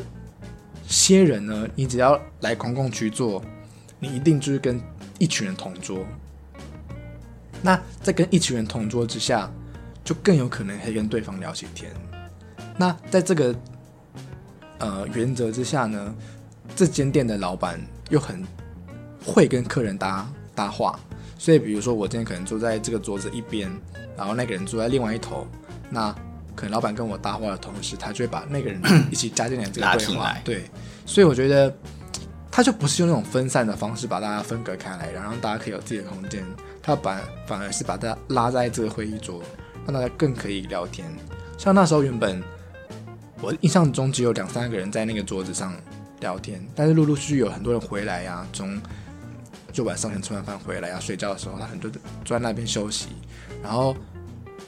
[0.94, 3.44] 些人呢，你只要来公共区坐，
[4.00, 4.80] 你一定就是跟
[5.18, 6.06] 一群人同桌。
[7.62, 9.52] 那在跟一群人同桌之下，
[10.04, 11.92] 就更有可能可以跟对方聊起天。
[12.78, 13.56] 那在这个
[14.78, 16.16] 呃原则之下呢，
[16.76, 18.44] 这间店的老板又很
[19.26, 21.00] 会跟客人搭搭话。
[21.36, 23.70] 所以，比如说，我今天可能坐在这个桌子一边，
[24.16, 25.46] 然后那个人坐在另外一头，
[25.90, 26.16] 那
[26.56, 30.36] 可能老板跟我搭话的同时，他就会把那个人 一起加进来这个对话。
[30.44, 30.64] 对，
[31.06, 31.76] 所以我觉得
[32.52, 36.44] 他就不是用那种分散的方式把大家分隔开来，然后让大家可以有自己的空间。
[36.82, 39.42] 他反反而是把大家拉在这个会议桌，
[39.86, 41.08] 让大家更可以聊天。
[41.58, 42.42] 像那时候原本
[43.42, 45.74] 我印象中只有两三个人在那个桌子上
[46.20, 48.82] 聊天，但是陆陆续续有很多人回来呀、啊，从。
[49.72, 51.90] 就晚上先吃完饭回来呀睡觉的时候，他很多
[52.24, 53.08] 坐在那边休息，
[53.64, 53.98] 然后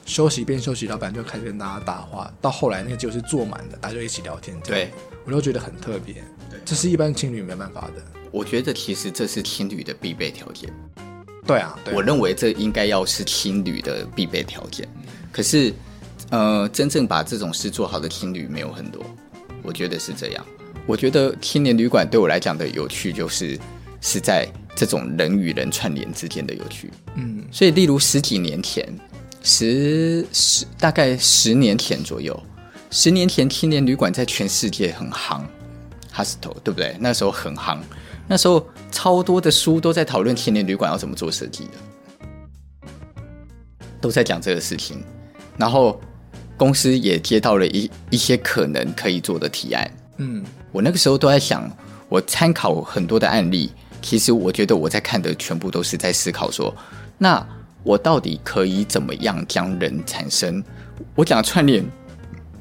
[0.06, 2.32] 休息边休息，老板就开始跟大家搭话。
[2.40, 4.56] 到后来那个就是坐满的，大家就一起聊天。
[4.64, 4.90] 对，
[5.24, 6.14] 我都觉得很特别。
[6.48, 8.02] 对，这是一般情侣没办法的。
[8.30, 10.72] 我觉得其实这是情侣的必备条件。
[11.44, 14.88] 对啊，对啊，我认为这应该要是情侣的必备条件。
[15.32, 15.74] 可是，
[16.30, 19.04] 呃，真正把这种事做好的情侣没有很多。
[19.62, 20.46] 我觉得是这样。
[20.86, 23.58] 我觉得青年旅馆对我来讲的有趣就是
[24.00, 24.48] 是在。
[24.78, 28.86] 这种人与人串联之间的有趣，嗯，所以例如十几年前，
[29.48, 32.36] 十十大概十年前左右，
[32.90, 35.40] 十年前青年旅馆在全世界很夯
[36.12, 36.96] ，hostel 对不对？
[36.98, 37.78] 那时候很夯，
[38.26, 42.88] 那时候超多的书都在讨论青年旅馆要怎么做设计的，
[44.00, 45.00] 都在讲这个事情，
[45.56, 46.00] 然后
[46.56, 51.70] 公司也接到了一一些可能可以做的提案，嗯，我那个时候都在想，
[52.08, 53.70] 我参考很多的案例。
[54.02, 56.74] 其实我觉得我在看的全部都是在思考说，
[57.16, 57.46] 那
[57.86, 60.60] 我到底可以怎么样将人产生？
[61.14, 61.84] 我讲串联，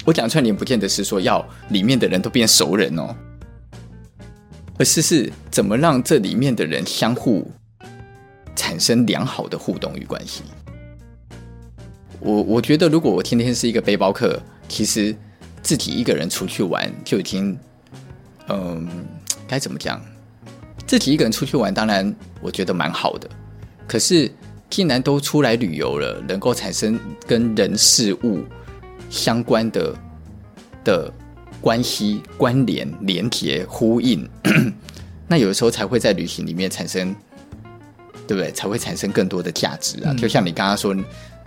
[0.06, 3.16] 我讲串联不见得是说要里面的人都变熟人哦，
[4.78, 7.52] 而是是怎么让这里面的人相互
[8.56, 10.44] 产生良好的互动与关系。
[12.20, 15.16] 我我觉得如果我天天是一个背包客，其实
[15.64, 17.58] 自己一个人出去玩就已经，
[18.48, 18.88] 嗯，
[19.48, 20.00] 该怎么讲？
[20.86, 23.28] 自己一个人出去玩，当然我觉得蛮好的。
[23.88, 24.32] 可是，
[24.76, 28.44] 既然都出来旅游了，能够产生跟人事物
[29.10, 29.96] 相关的
[30.84, 31.14] 的
[31.62, 34.30] 关系、关联、连结、呼应，
[35.30, 37.16] 那有的时候才会在旅行里面产生，
[38.28, 38.52] 对不对？
[38.52, 40.12] 才会产生更多的价值啊！
[40.12, 40.94] 嗯、就像你刚刚说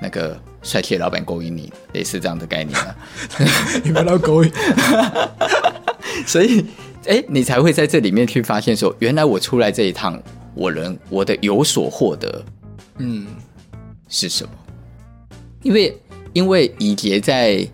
[0.00, 2.96] 那个帅气的老板勾引你，类似这样的概念啊。
[3.84, 4.50] 你们要勾引，
[6.26, 6.64] 所以。
[7.06, 10.18] 哎，你才会在这里面去发现说，原来我出来这一趟，
[10.54, 12.42] 我能我的有所获得，
[12.98, 13.26] 嗯，
[14.08, 14.50] 是什么？
[15.62, 16.00] 因为
[16.32, 17.66] 因为以杰在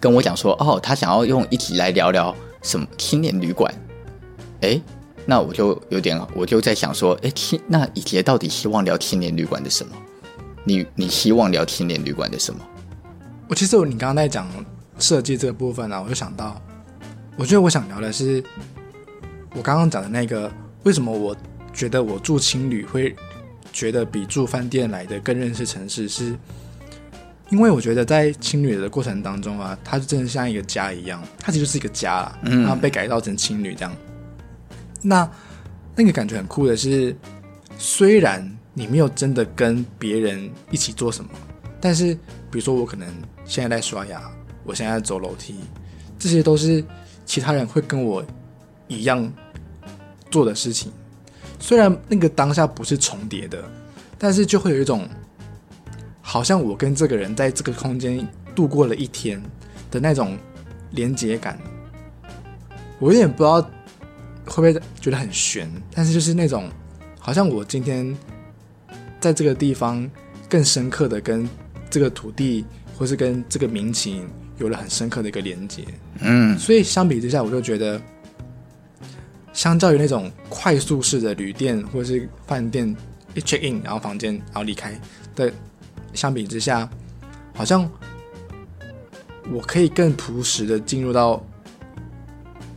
[0.00, 3.72] 跟我讲说，哦，他想要用一起来聊聊什么青年旅馆。
[4.60, 4.80] 哎，
[5.24, 9.94] 那我就有点，我就在想说，哎，青那以杰到底希望聊青年旅馆的什么？
[10.64, 12.60] 你你希望聊青年旅馆的什么？
[13.48, 14.46] 我其实我你刚刚在讲
[14.98, 16.60] 设计这个部分呢、啊，我就想到。
[17.36, 18.42] 我觉得我想聊的是，
[19.54, 20.50] 我刚刚讲的那个，
[20.82, 21.34] 为什么我
[21.72, 23.14] 觉得我住青旅会
[23.72, 26.36] 觉得比住饭店来的更认识城市，是
[27.50, 33.96] 因为我觉得在青旅的过程当中啊，它就真的像一个家一样，它其实是一个家啦，然后被改造成青旅这样。
[35.00, 35.30] 那
[35.94, 37.16] 那个感觉很酷的是，
[37.78, 41.30] 虽然你没有真的跟别人一起做什么。
[41.80, 42.12] 但是，
[42.50, 43.08] 比如说我可能
[43.44, 44.20] 现在在刷牙，
[44.64, 45.54] 我现在在走楼梯，
[46.18, 46.84] 这些都是
[47.24, 48.24] 其他人会跟我
[48.88, 49.32] 一样
[50.28, 50.92] 做的事情。
[51.58, 53.62] 虽然那个当下不是重叠的，
[54.16, 55.08] 但是就会有一种
[56.20, 59.42] 好像我跟这个人在这个空间度过了一天
[59.90, 60.38] 的那种
[60.92, 61.58] 连接感。
[62.98, 63.60] 我有点不知道
[64.46, 66.68] 会不会觉得很悬，但是就是那种
[67.18, 68.16] 好像我今天
[69.20, 70.08] 在这个地方
[70.48, 71.48] 更深刻的跟
[71.90, 72.64] 这个土地，
[72.96, 75.84] 或是跟这个民情有了很深刻的一个连接。
[76.20, 78.00] 嗯，所以相比之下，我就觉得，
[79.58, 82.94] 相较于那种快速式的旅店或者是饭店
[83.34, 84.96] 一 check in 然后房间然后离开
[85.34, 85.52] 的，
[86.14, 86.88] 相比之下，
[87.52, 87.90] 好像
[89.50, 91.44] 我可以更朴实的进入到。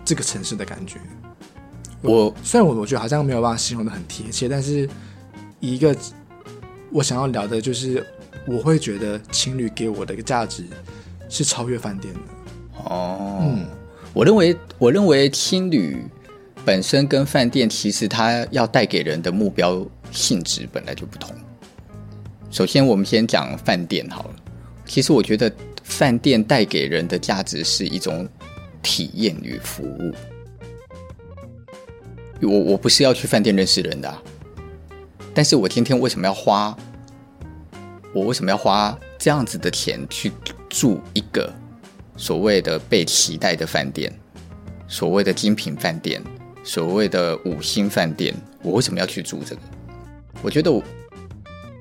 [0.04, 1.00] 这个城市的感觉，
[2.02, 4.90] 我，我虽然我我觉得好像没有办法形容的很贴切，但是
[5.62, 5.96] 一个
[6.90, 8.06] 我想要聊的就是，
[8.46, 10.66] 我会觉得青旅给我的一个价值
[11.30, 12.20] 是超越饭店的。
[12.86, 13.66] 哦，嗯，
[14.12, 16.04] 我认为我认为青旅
[16.66, 21.36] 本身跟饭店其实它要带给人的目标性质本来就不同。
[22.50, 24.36] 首先，我们先讲饭店好了。
[24.86, 25.52] 其实我觉得
[25.84, 28.28] 饭店带给人的价值是一种。
[28.84, 30.12] 体验与服务，
[32.42, 34.12] 我我不是要去饭店认识人的，
[35.36, 36.76] 但是我今天为什么要花？
[38.12, 40.32] 我为什么要花这样子的钱去
[40.68, 41.54] 住一个
[42.18, 44.12] 所谓的被期待的饭店，
[44.88, 46.20] 所谓的精品饭店，
[46.64, 48.34] 所谓的五星饭店？
[48.62, 49.62] 我为什么要去住这个？
[50.42, 50.84] 我觉得我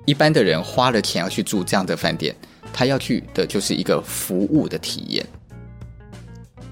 [0.06, 2.34] 一般的人花了钱要去住这样的饭店，
[2.72, 5.26] 他要去的就是一个服务的体验。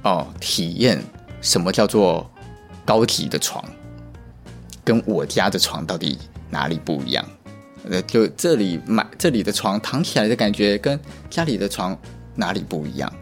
[0.03, 1.03] 哦，体验
[1.41, 2.31] 什么叫做
[2.85, 3.65] 高级的床，
[4.85, 6.19] 跟我家的床到底
[6.51, 7.25] 哪里不一样？
[7.91, 10.99] 呃，就这里买这里的床躺起来的感觉跟
[11.31, 11.97] 家里的床
[12.35, 13.13] 哪里不一样？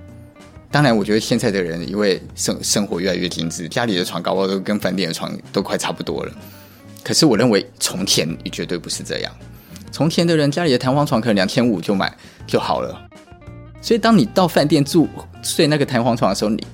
[0.70, 6.32] 当然，我觉得现在的人因为生生活越来越精致，家里的床搞不好都跟饭店的床都快差不多了。
[7.02, 9.32] 可是我认为从前也绝对不是这样，
[9.92, 12.14] 从前的人家里的弹簧床可能两千五就买
[12.46, 13.08] 就好了。
[13.80, 15.08] 所以，当你到饭店住
[15.42, 16.66] 睡那个弹簧床的时候，你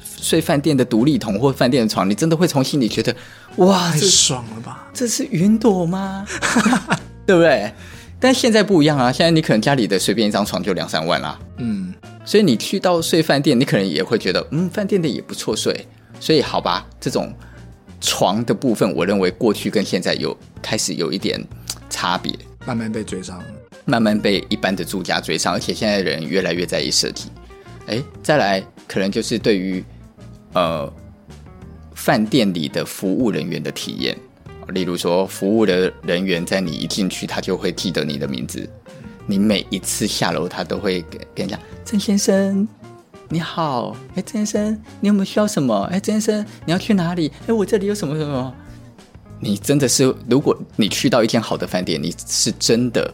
[0.00, 3.14] 睡饭店的独立桶或饭店的床，你真的会从心里觉得，
[3.56, 4.88] 哇，太爽了吧？
[4.94, 6.26] 这是云朵吗？
[7.26, 7.70] 对不对？
[8.24, 9.12] 但现在不一样啊！
[9.12, 11.38] 现在你可能家里的随便一张床就两三万啦。
[11.58, 11.92] 嗯，
[12.24, 15.86] 所以你去到睡饭店，你可能也会觉得，嗯，饭店的也不错睡。
[16.18, 17.30] 所以，好吧，这种
[18.00, 21.38] 床的部分，我认为过去跟现在有开始有一点
[21.90, 22.34] 差别，
[22.64, 23.38] 慢慢被追上。
[23.84, 27.28] 慢慢被一般的住家追上，而且现在的人越来越在意设计。
[27.88, 29.84] 哎，再来可能就是对于
[30.54, 30.90] 呃
[31.94, 34.16] 饭店里的服务人员的体验，
[34.68, 38.68] 例如说服务的人员在你一进去，他就会记得你的名字，
[39.26, 42.66] 你每一次下楼，他都会跟你讲：“郑先生，
[43.28, 45.82] 你好。”哎，郑先生，你有没有需要什么？
[45.92, 47.30] 哎，郑先生，你要去哪里？
[47.46, 48.54] 哎，我这里有什么什么？
[49.40, 53.12] 你真的是，如果你去到一间好的饭店，你是真的。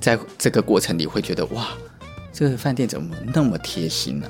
[0.00, 1.70] 在这个过程里，会觉得哇，
[2.32, 4.28] 这个饭店怎么那么贴心呢？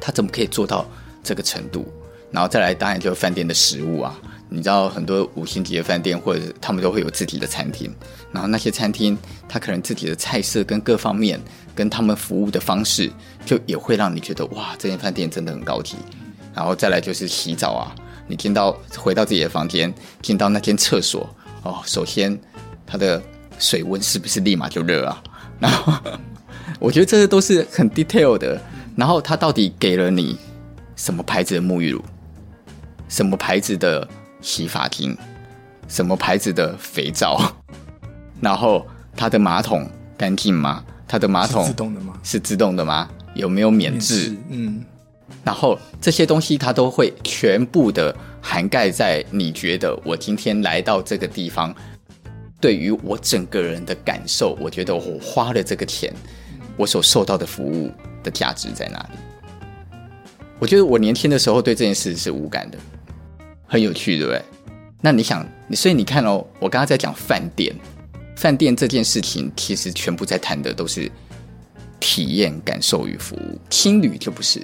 [0.00, 0.86] 他怎么可以做到
[1.22, 1.86] 这个程度？
[2.30, 4.18] 然后再来，当然就是饭店的食物啊。
[4.48, 7.94] 你知道很多五星级的饭店，或者他们都会有自己的餐厅，
[8.32, 9.16] 然后那些餐厅，
[9.48, 11.40] 他可能自己的菜色跟各方面，
[11.74, 13.10] 跟他们服务的方式，
[13.44, 15.96] 就也会让你觉得哇，这间饭店真的很高级。
[16.54, 17.94] 然后再来就是洗澡啊，
[18.26, 21.28] 你进到回到自己的房间，进到那间厕所
[21.62, 22.38] 哦，首先
[22.86, 23.22] 它的。
[23.60, 25.20] 水温是不是立马就热啊？
[25.58, 25.92] 然后
[26.78, 28.56] 我觉得这些都是很 detail 的。
[28.94, 30.38] 然后他到底给了你
[30.94, 32.00] 什么牌子的沐浴乳？
[33.08, 34.08] 什么牌子的
[34.40, 35.16] 洗发精？
[35.88, 37.40] 什么牌子的肥皂？
[38.40, 40.84] 然后它的马桶干净吗？
[41.06, 42.20] 它的马桶是自动的吗？
[42.22, 43.08] 是自动的吗？
[43.34, 44.36] 有没有免治？
[44.50, 44.84] 嗯。
[45.44, 51.74] 然后这些东西它都会全部的涵盖在你觉得我今天来到这个地方。
[52.60, 56.12] 对于我整个人的感受，我觉得我花了这个钱，
[56.76, 57.88] 我所受到的服务
[58.22, 59.98] 的价值在哪里？
[60.58, 62.76] 我觉得我年轻的时候对这件事是无感的，
[63.68, 64.42] 很有趣，对不对？
[65.00, 67.72] 那你想，所以你看哦，我刚刚在讲饭店，
[68.34, 71.08] 饭店这件事情其实全部在谈的都是
[72.00, 74.60] 体验、感受与服务，青旅就不是。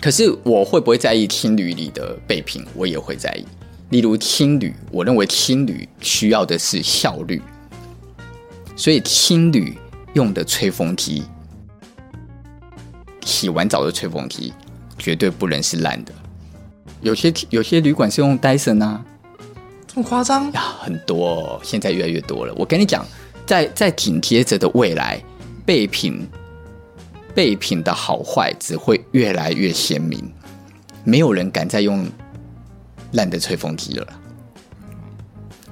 [0.00, 2.64] 可是我会不会在意青旅里的备品？
[2.74, 3.46] 我也会在意。
[3.90, 7.40] 例如青旅，我认为青旅需要的是效率，
[8.76, 9.78] 所以青旅
[10.12, 11.22] 用的吹风机，
[13.24, 14.52] 洗完澡的吹风机
[14.98, 16.12] 绝对不能是烂的。
[17.06, 19.00] 有些有些旅馆是用 Dyson 啊，
[19.86, 20.74] 这么夸张呀？
[20.80, 22.52] 很多哦，现在越来越多了。
[22.56, 23.06] 我跟你讲，
[23.46, 25.22] 在在紧接着的未来，
[25.64, 26.26] 备品
[27.32, 30.20] 备品的好坏只会越来越鲜明，
[31.04, 32.04] 没有人敢再用
[33.12, 34.06] 烂的吹风机了。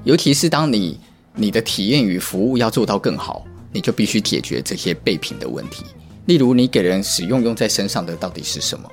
[0.05, 1.01] 尤其是当你
[1.35, 5.85] 你的体验与服务要做到更好，你就必须解决这些备品的问题。
[6.27, 8.89] 例如，你给人使用用在身上的到底是什么？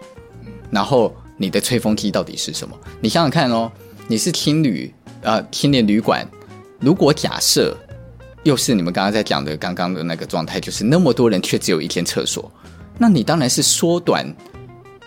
[0.72, 2.76] 然后你的吹风机到底是什么？
[3.02, 3.72] 你想想看哦，
[4.08, 6.26] 你是青旅呃青年旅馆，
[6.80, 7.76] 如果假设
[8.44, 12.52] 又是你们刚刚在讲的刚刚的那个状态，就是那么多人却只有一间厕所，
[12.98, 14.26] 那你当然是缩短，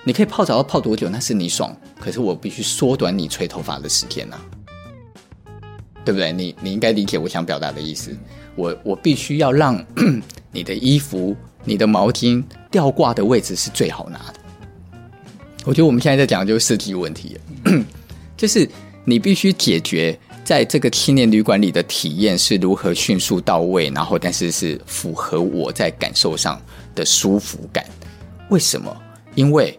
[0.05, 1.09] 你可以泡澡要泡多久？
[1.09, 4.45] 那是你爽，可是我必须缩短你吹头发的时间呐、啊，
[6.05, 6.33] 对不对？
[6.33, 8.17] 你你应该理解我想表达的意思。
[8.57, 9.85] 我我必须要让
[10.53, 11.35] 你的衣服、
[11.65, 14.35] 你的毛巾吊挂的位置是最好拿的。
[15.65, 17.39] 我觉得我们现在在讲的就是设计问题，
[18.37, 18.69] 就是
[19.05, 26.61] 你必须解决在这个青年旅馆里的体验是如何迅速到位，然后但是是符合我在感受上
[26.95, 27.85] 的舒服感。
[28.51, 28.95] 为什么？
[29.35, 29.75] 因为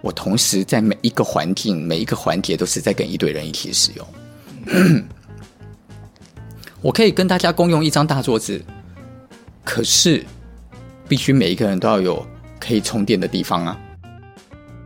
[0.00, 4.06] 我同时在每一个环境、每一个环节都是在跟一堆人一起使用。
[6.80, 8.62] 我可以跟大家共用一张大桌子，
[9.62, 10.24] 可是
[11.06, 12.26] 必须每一个人都要有
[12.58, 13.78] 可以充电的地方啊。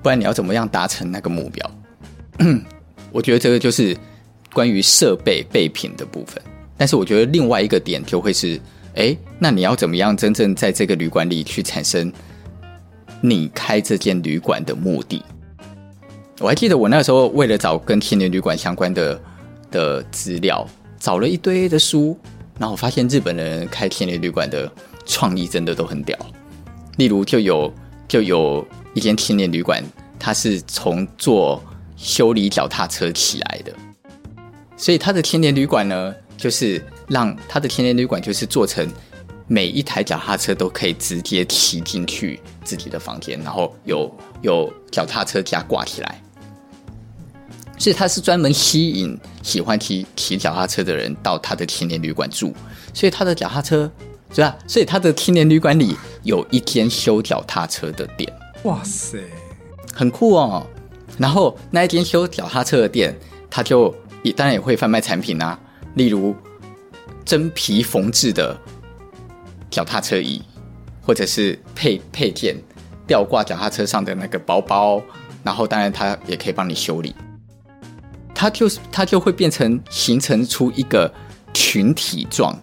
[0.03, 1.71] 不然你要怎么样达成那个目标？
[3.11, 3.97] 我觉得这个就是
[4.53, 6.41] 关于设备备品的部分。
[6.77, 8.61] 但是我觉得另外一个点就会是，
[8.95, 12.13] 哎，那你要怎么样真正在这个旅馆里去产生
[13.21, 15.21] 你开这间旅馆的目的？
[16.39, 19.21] 我还记得我那时候为了找跟青年旅馆相关的
[19.73, 20.65] 的资料，
[21.01, 22.17] 找了一堆的书，
[22.59, 24.71] 然后我发现日本人开青年旅馆的
[25.05, 26.17] 创意真的都很屌。
[26.99, 27.73] 例如就有
[28.07, 28.65] 就有。
[28.99, 29.81] 一间青年旅馆，
[30.19, 31.63] 它是从做
[31.97, 33.73] 修理脚踏车起来的，
[34.77, 38.89] 所以它的青年旅馆呢，就是让它的青年旅馆就是做成
[39.47, 46.21] 每一台脚踏车都可以直接骑进去自己的房间，然后有有脚踏车架挂起来，
[47.79, 52.53] 所以它是专门吸引喜欢骑骑脚踏车的人到他的青年旅馆住，
[52.93, 53.89] 所以他的脚踏车
[54.35, 54.59] 是吧？
[54.67, 58.29] 所以他的青年旅馆里有一间修脚踏车的店。
[58.65, 59.19] 哇塞，
[59.95, 60.67] 很酷哦！
[61.17, 63.17] 然后那一间修脚踏车的店，
[63.49, 65.59] 他就也当然也会贩卖产品啊，
[65.95, 66.35] 例如
[67.25, 68.59] 真皮缝制的
[69.71, 70.43] 脚踏车椅，
[71.01, 72.57] 或者是配配件
[73.07, 75.01] 吊挂脚踏车上的那个包包，
[75.45, 77.15] 然后当然他也可以帮你修理。
[78.35, 81.13] 他就是他就会变成形成出一个
[81.55, 82.57] 群体状，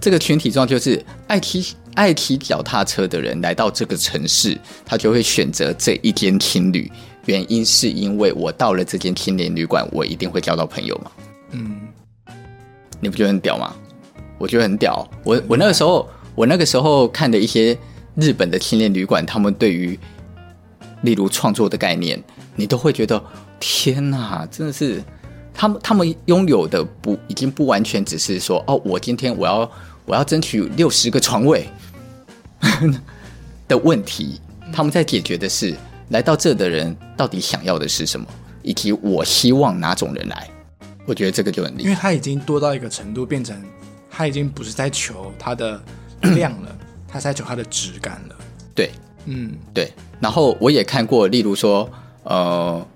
[0.00, 1.76] 这个群体状就是爱骑。
[1.96, 6.92] 爱骑脚踏车的人来到这个城市，他就会选择这一间青旅。
[7.24, 11.10] 原因是因为我到了这间青年旅馆，我一定会交到朋友嘛。
[11.50, 11.80] 嗯，
[13.00, 13.74] 你不觉得很屌吗？
[14.38, 15.04] 我觉得很屌。
[15.24, 17.76] 我我那个时候，我那个时候看的一些
[18.14, 19.98] 日本的青年旅馆，他们对于
[21.02, 22.22] 例如创作的概念，
[22.54, 23.20] 你都会觉得
[23.58, 25.02] 天哪，真的是
[25.52, 29.68] 他们他们拥有的不已经不完全只是说哦，我今天我要
[30.04, 31.66] 我要争取六十个床位。
[33.68, 34.40] 的问题，
[34.72, 35.74] 他们在解决的是
[36.10, 38.26] 来到这的人到底想要的是什么，
[38.62, 40.48] 以及我希望哪种人来。
[41.04, 43.56] 我觉得这个就很厉害，因为他已经多到一个程度，变成
[44.10, 45.80] 他已经不是在求它的
[46.22, 46.76] 量了，
[47.06, 48.36] 他是在求它的质感了。
[48.74, 48.90] 对，
[49.26, 49.92] 嗯，对。
[50.20, 51.88] 然后我也看过，例如说，
[52.24, 52.86] 呃。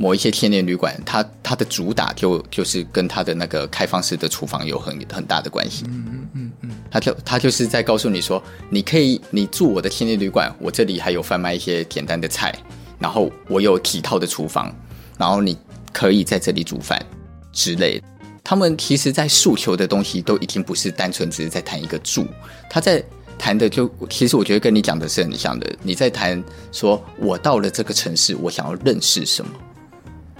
[0.00, 5.86] 某一些青年旅馆，它它的主打就就是跟它的那个开放式的厨房有很很大的关系。
[5.88, 12.54] 嗯嗯嗯嗯，他就他就是在告诉你说，你可以你住我的青年旅馆，我这里还有贩卖一些简单的菜，
[12.98, 14.70] 然后我有几套的厨房，
[15.16, 15.56] 然后你
[15.90, 17.02] 可以在这里煮饭
[17.50, 18.04] 之类的。
[18.44, 22.26] 他们其实，在诉求的东西都已经不是单纯只是在谈一个住，
[22.68, 23.02] 他在
[23.38, 25.66] 谈的就其实我觉得跟你讲的是很像的。
[25.82, 29.50] 你在谈说，我到了这个城市，我想要认识什么。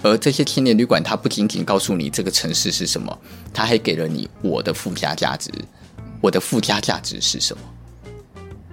[0.03, 3.18] 而这些青年旅馆，它不仅仅告诉你这个城市是什么，
[3.53, 5.51] 它还给了你我的附加价值。
[6.20, 7.62] 我的附加价值是什么？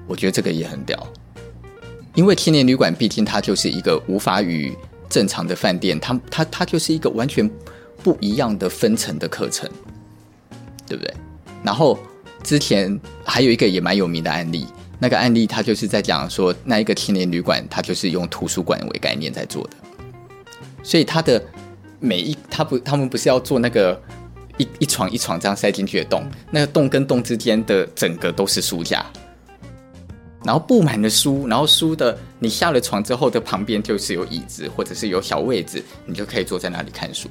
[0.08, 1.08] 我觉得这个也很屌，
[2.14, 4.76] 因为青年旅馆毕竟它就是一个无法与
[5.10, 7.50] 正常的饭店，它它它就是一个完全
[8.04, 9.70] 不一样的分层的课程，
[10.88, 11.14] 对不对？
[11.64, 11.98] 然后
[12.44, 14.68] 之前还有一个也蛮有名的案例，
[15.00, 19.78] 那个案例它就是在讲说，那一个青年旅馆它就是用图书馆为概念在做的。
[20.86, 21.44] 所以他的
[22.00, 24.00] 每一他不他们不是要做那个
[24.58, 29.04] 一一床一床这样塞进去的洞，那个洞跟洞之间的整个都是书架，
[30.44, 37.28] 然后布满了书，然后书的你下了床之后的旁边就是有椅子或者是有小位置，你就可以坐在那里看书。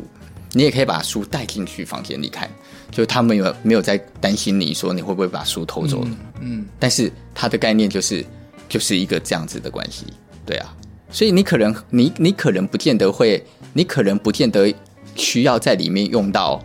[0.57, 2.49] 你也可以把书带进去房间里看，
[2.91, 6.03] 就他们有没有在担心你说你会不会把书偷走。
[6.03, 8.25] 了，嗯，嗯，但是他的概念就是
[8.69, 10.07] 就是一个这样子的关系，
[10.47, 10.73] 对啊，
[11.15, 13.41] 所以你可能你你可能不见得会，
[13.73, 14.75] 你可能不见得
[15.15, 16.61] 需要在里面用到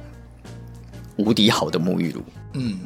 [1.17, 2.23] 无敌好的沐浴露，
[2.53, 2.79] 嗯，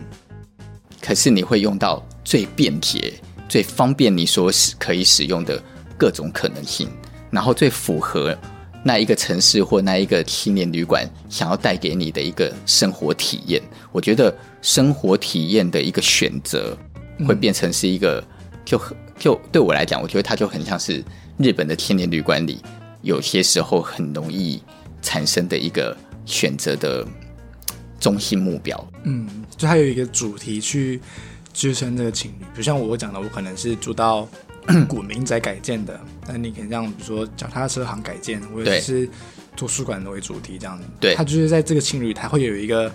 [0.99, 3.13] 可是你会用到最便捷、
[3.47, 5.63] 最方便你所使可以使用的
[5.97, 6.89] 各种可能性，
[7.31, 8.37] 然后最符合。
[8.85, 16.77] 那一个城市或那一个青年旅馆想要带给你的一个生活体验，我觉得生活体验的一个选择
[17.25, 18.21] 会变成是一个，
[18.65, 18.77] 就
[19.17, 21.01] 就对我来讲，我觉得它就很像是
[21.37, 22.61] 日本的青年旅馆里
[23.01, 24.61] 有些时候很容易
[25.01, 27.05] 产生的一个选择的
[27.99, 28.91] 中心目标。
[29.03, 29.27] 嗯，
[29.57, 30.99] 就它有一个主题去
[31.53, 34.27] 支撑这个情侣，比如像我讲的，我可能是住到。
[34.87, 39.09] 古民宅改建的，那你可以这样，比如说脚踏车行改建，或者是
[39.57, 40.85] 图书馆为主题这样子。
[41.01, 42.89] 对，它就是在这个情侣，它会有一个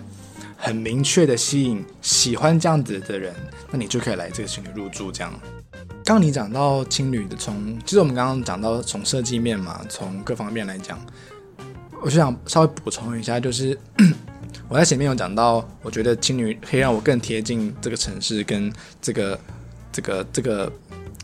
[0.56, 3.34] 很明确的吸引喜欢这样子的人，
[3.70, 5.30] 那你就可以来这个情侣入住这样。
[6.08, 10.98] 刚你讲到青旅的从，其实我们刚刚讲到从设计面嘛，从各方面来讲，
[12.00, 13.78] 我就想稍微补充一下，就是
[14.70, 19.38] 我在前面有讲到，我觉得青旅可以让我更贴近这个城市跟这个
[19.92, 20.72] 这个这个。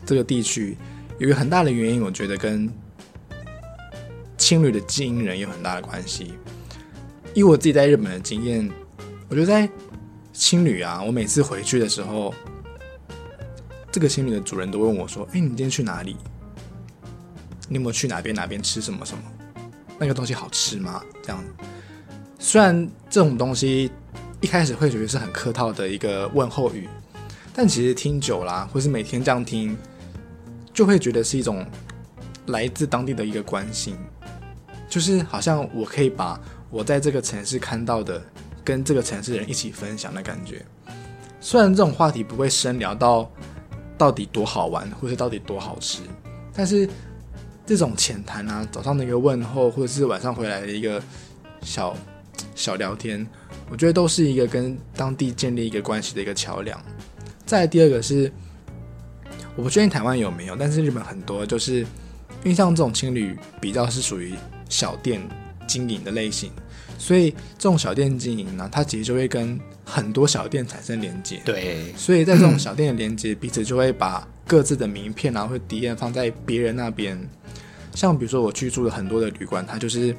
[0.05, 0.77] 这个地区
[1.17, 2.71] 有一个很大的原因，我觉得跟
[4.37, 6.35] 青旅的经营人有很大的关系。
[7.33, 8.69] 以我自己在日本的经验，
[9.27, 9.67] 我觉得在
[10.31, 12.31] 青旅啊，我每次回去的时候，
[13.95, 16.17] 这个青旅的主人都问我说：“哎，你今天去哪里？
[17.69, 19.23] 你有没有去哪边哪边吃什么什么？
[19.97, 21.41] 那个东西好吃吗？”这样，
[22.37, 23.89] 虽然这种东西
[24.41, 26.89] 一开始会觉得是很客套的一个问候语，
[27.53, 29.77] 但其实听久了，或是每天这样听。
[30.73, 31.65] 就会觉得是一种
[32.47, 33.95] 来自当地的一个关心，
[34.89, 36.37] 就是好像我可以把
[36.69, 38.21] 我在这个城市看到的，
[38.61, 40.65] 跟这个城市人一起分享的感觉。
[41.39, 43.31] 虽然这种话题不会深聊到
[43.97, 45.99] 到底多好玩，或是到底多好吃，
[46.53, 46.87] 但是
[47.65, 51.01] 这种浅谈啊，早上的一个问候，或者是晚上回来的一个
[51.61, 51.95] 小
[52.55, 53.25] 小聊天，
[53.69, 56.79] 我觉得都是一个跟当地建立一个关系的一个桥梁。
[57.45, 58.31] 再来第二个是。
[59.57, 61.85] 我不确定台湾有没有，但是日本很多，就是因
[62.43, 64.35] 为像这种青旅比较是属于
[64.67, 65.21] 小店
[65.65, 66.51] 经营的类型，
[67.05, 71.39] 所以这种小店经营呢，它其实就会跟很多小店产生连接。
[71.45, 77.15] 对，所以在这种小店的连接，彼此就会把各自的名片啊或敌人放在别人那边。
[77.93, 80.15] 像比如说我居住的很多的旅馆，它就是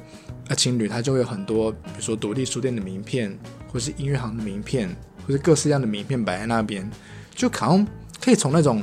[0.47, 3.37] 呃情侣，它就会有很多，比如说独立书店的名片，
[3.69, 4.87] 或是音乐行的名片，
[5.25, 6.89] 或是各式各样的名片摆在那边，
[7.35, 7.85] 就好像
[8.23, 8.81] 可以从那种。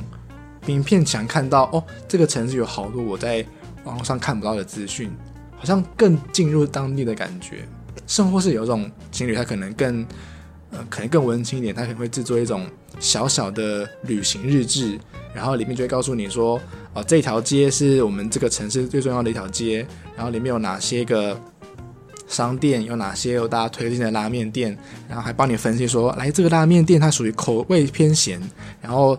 [0.67, 3.45] 名片墙看到哦，这个城市有好多我在
[3.83, 5.11] 网络上看不到的资讯，
[5.55, 7.67] 好像更进入当地的感觉。
[8.07, 10.05] 甚或是有一种情侣，他可能更
[10.71, 12.65] 呃，可能更温馨一点，他可能会制作一种
[12.99, 14.99] 小小的旅行日志，
[15.33, 16.59] 然后里面就会告诉你说，
[16.93, 19.85] 哦，这条街是我们这个城市最重要的一条街，
[20.15, 21.39] 然后里面有哪些个
[22.27, 24.77] 商店，有哪些有大家推荐的拉面店，
[25.07, 28.41] 然后还帮你分析说，来这个拉面店它属于口味偏咸，
[28.81, 29.17] 然后。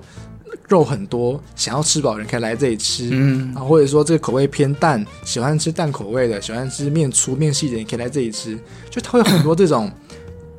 [0.68, 8.58] 肉很多，想要吃饱的人可以来这里吃，嗯，啊，或者说这个口味偏淡，喜欢吃淡口味的，喜欢吃面粗面细的，你可以来这里吃。
[8.90, 9.90] 就它会有很多这种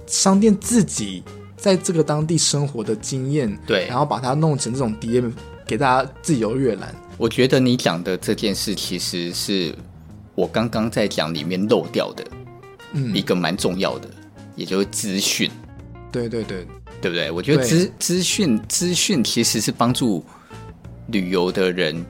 [0.05, 1.23] 商店自己
[1.57, 5.31] 在这个当地生活的经验，对，然后把它弄成这种 DM
[5.65, 6.93] 给大家自由阅览。
[7.17, 9.73] 我觉得你讲的这件事，其实是
[10.35, 12.23] 我刚刚在讲里面漏掉的，
[12.93, 14.09] 嗯，一个蛮重要的，
[14.55, 15.49] 也就是资讯。
[16.11, 16.65] 对对对。
[17.01, 17.29] 对不对？
[17.29, 20.25] 我觉得资资讯资讯其实是帮助
[21.07, 22.03] 旅游的人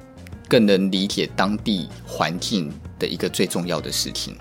[0.48, 4.36] 更能理解当地环境的一个最重要的事情。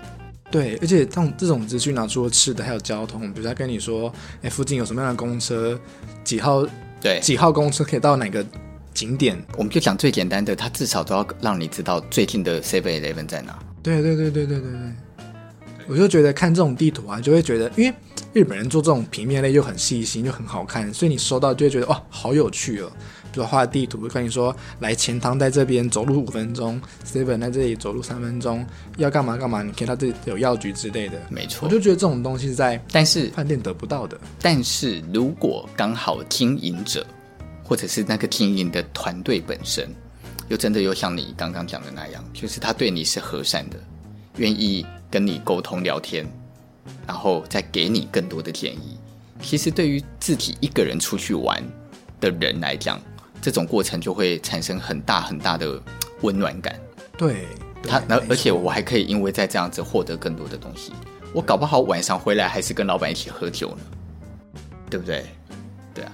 [0.49, 5.77] 对，而且像这种资讯呢，除了吃的，还有交通，比如他跟你说，哎，附近有什么样的公车，
[6.23, 6.65] 几号
[7.01, 8.45] 对几号公车可以到哪个
[8.93, 9.37] 景点？
[9.57, 13.59] 我们就讲最简单的，他至少都要让你知道最近的 Seven Eleven 在哪。
[13.83, 15.25] 对对对对对对对，
[15.87, 17.93] 我就觉得看这种地图啊，就会觉得，因为。
[18.33, 22.91] 日本人做这种平面类又很细心又很好看，所以你收到就会觉得哇，好有趣哦。
[23.31, 28.65] 比如画地图跟你说，来钱塘在这边走路五分钟，seven 在这里走路三分钟，
[28.97, 31.21] 要干嘛干嘛，你可以到这里有药局之类的。
[31.29, 34.19] 没错，我就觉得这种东西在但是饭店得不到的。
[34.41, 37.05] 但是如果刚好经营者
[37.63, 39.87] 或者是那个经营的团队本身，
[40.47, 43.77] 又真的又像你刚刚讲的那样，就是他对你是和善的，
[44.37, 46.25] 愿意跟你沟通聊天。
[47.05, 48.97] 然后再给你更多的建议。
[49.41, 51.63] 其实对于自己一个人出去玩
[52.19, 52.99] 的人来讲，
[53.41, 55.81] 这种过程就会产生很大很大的
[56.21, 56.79] 温暖感。
[57.17, 57.45] 对，
[57.83, 60.91] 他，而而且我还可以因为在这样子获得更多的东西。
[61.33, 64.59] 我搞不好晚上回来还是跟老板一起喝酒呢，
[64.89, 65.25] 对不对？
[65.93, 66.11] 对啊，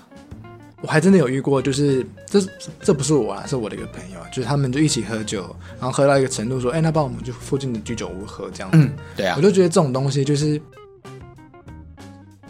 [0.84, 2.40] 我还真的有遇过，就是这
[2.82, 5.44] 这不是我啊，是我的一个朋友，就是他们就一起喝酒，
[5.80, 8.78] 然后喝到一个程度，说，哎，那帮我们去附近的居酒屋喝这样子。
[8.78, 10.62] 嗯，对啊，我就觉得这种东西就是。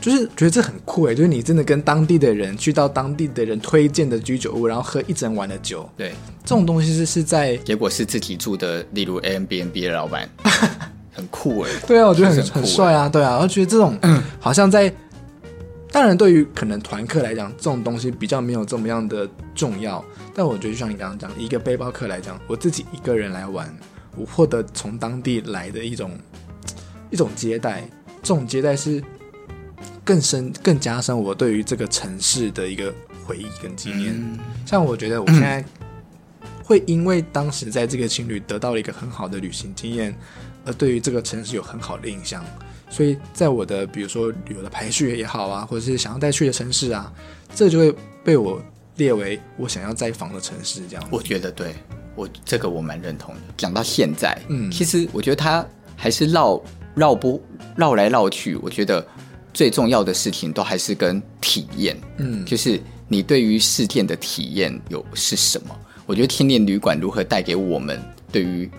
[0.02, 5.90] 就是觉得这很酷哎，就是你真的跟当地的人去到当地的人推荐的居酒屋，然后喝一整晚的酒。
[5.96, 6.12] 对，
[6.44, 10.30] 这种东西是是在结果是自己住的，例如 Airbnb 的老板，
[11.16, 11.72] 很酷哎。
[11.88, 13.98] 对啊，我觉得很很帅啊，对啊，我觉得这种
[14.42, 14.94] 好像在，
[15.94, 20.04] 当然对于可能团客来讲，这种东西比较没有这么样的重要。
[20.34, 23.72] 但我觉得就像你刚刚讲，一个背包客来讲，我自己一个人来玩，
[24.18, 26.18] 我获得从当地来的一种
[27.12, 27.88] 一种接待，
[28.24, 29.02] 这种接待是。
[30.06, 32.94] 更深、更加深我对于这个城市的一个
[33.26, 34.14] 回忆跟纪念。
[34.14, 35.64] 嗯、像我觉得我现在
[36.64, 40.16] 会因为当时在这个情侣得到了一个很好的旅行经验，
[40.66, 42.44] 而对于这个城市有很好的印象。
[42.90, 47.12] 所以在我的比如说旅游的排序也好啊，或者是想要再去的城市啊，
[47.54, 47.94] 这就会
[48.24, 48.64] 被我
[48.96, 50.82] 列为我想要再访的城市。
[50.88, 51.76] 这样，我觉得对
[52.16, 53.42] 我这个我蛮认同的。
[53.58, 56.64] 讲到现在，嗯，其实我觉得他还是绕
[56.96, 57.42] 绕不
[57.76, 59.06] 绕来绕去，我觉得。
[59.56, 65.80] 最重要的事情都还是跟体验，嗯，就是你对于事件的体验有是什么？
[66.06, 68.02] 我觉得青年旅馆如何带给我们
[68.32, 68.70] 对于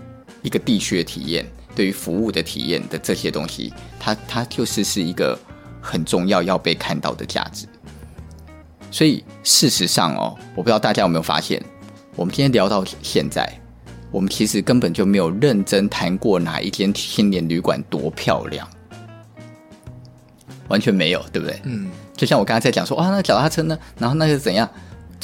[0.43, 5.39] 一个地区的体验、对于服务的体验的这些东西，它它就是是一个
[5.81, 7.67] 很重要要被看到的价值。
[8.91, 11.63] 所以事实上哦，我不知道大家有没有发现，
[12.15, 13.51] 我们今天聊到现在，
[14.11, 18.69] 我们其实根本就没有认真谈过哪一间青年旅馆多漂亮。
[20.69, 21.61] 完全没有，对不对？
[21.65, 23.79] 嗯，就像我刚才在讲说，啊，那脚踏车呢？
[23.99, 24.69] 然后那是怎样？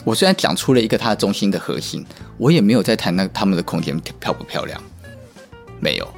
[0.04, 2.04] 我虽然讲出了一个它的中心的核心，
[2.38, 4.80] 我也没有在谈那他们的空间漂不漂亮，
[5.78, 6.08] 没有，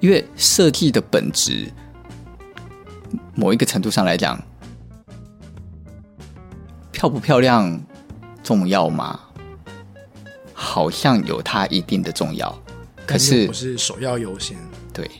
[0.00, 1.70] 因为设计的本质，
[3.34, 4.40] 某一个程度上来讲，
[6.92, 7.80] 漂不漂亮
[8.42, 9.20] 重要吗？
[10.52, 12.56] 好像有它一定的重要，
[13.06, 14.56] 可是不是首要优先。
[14.92, 15.10] 对。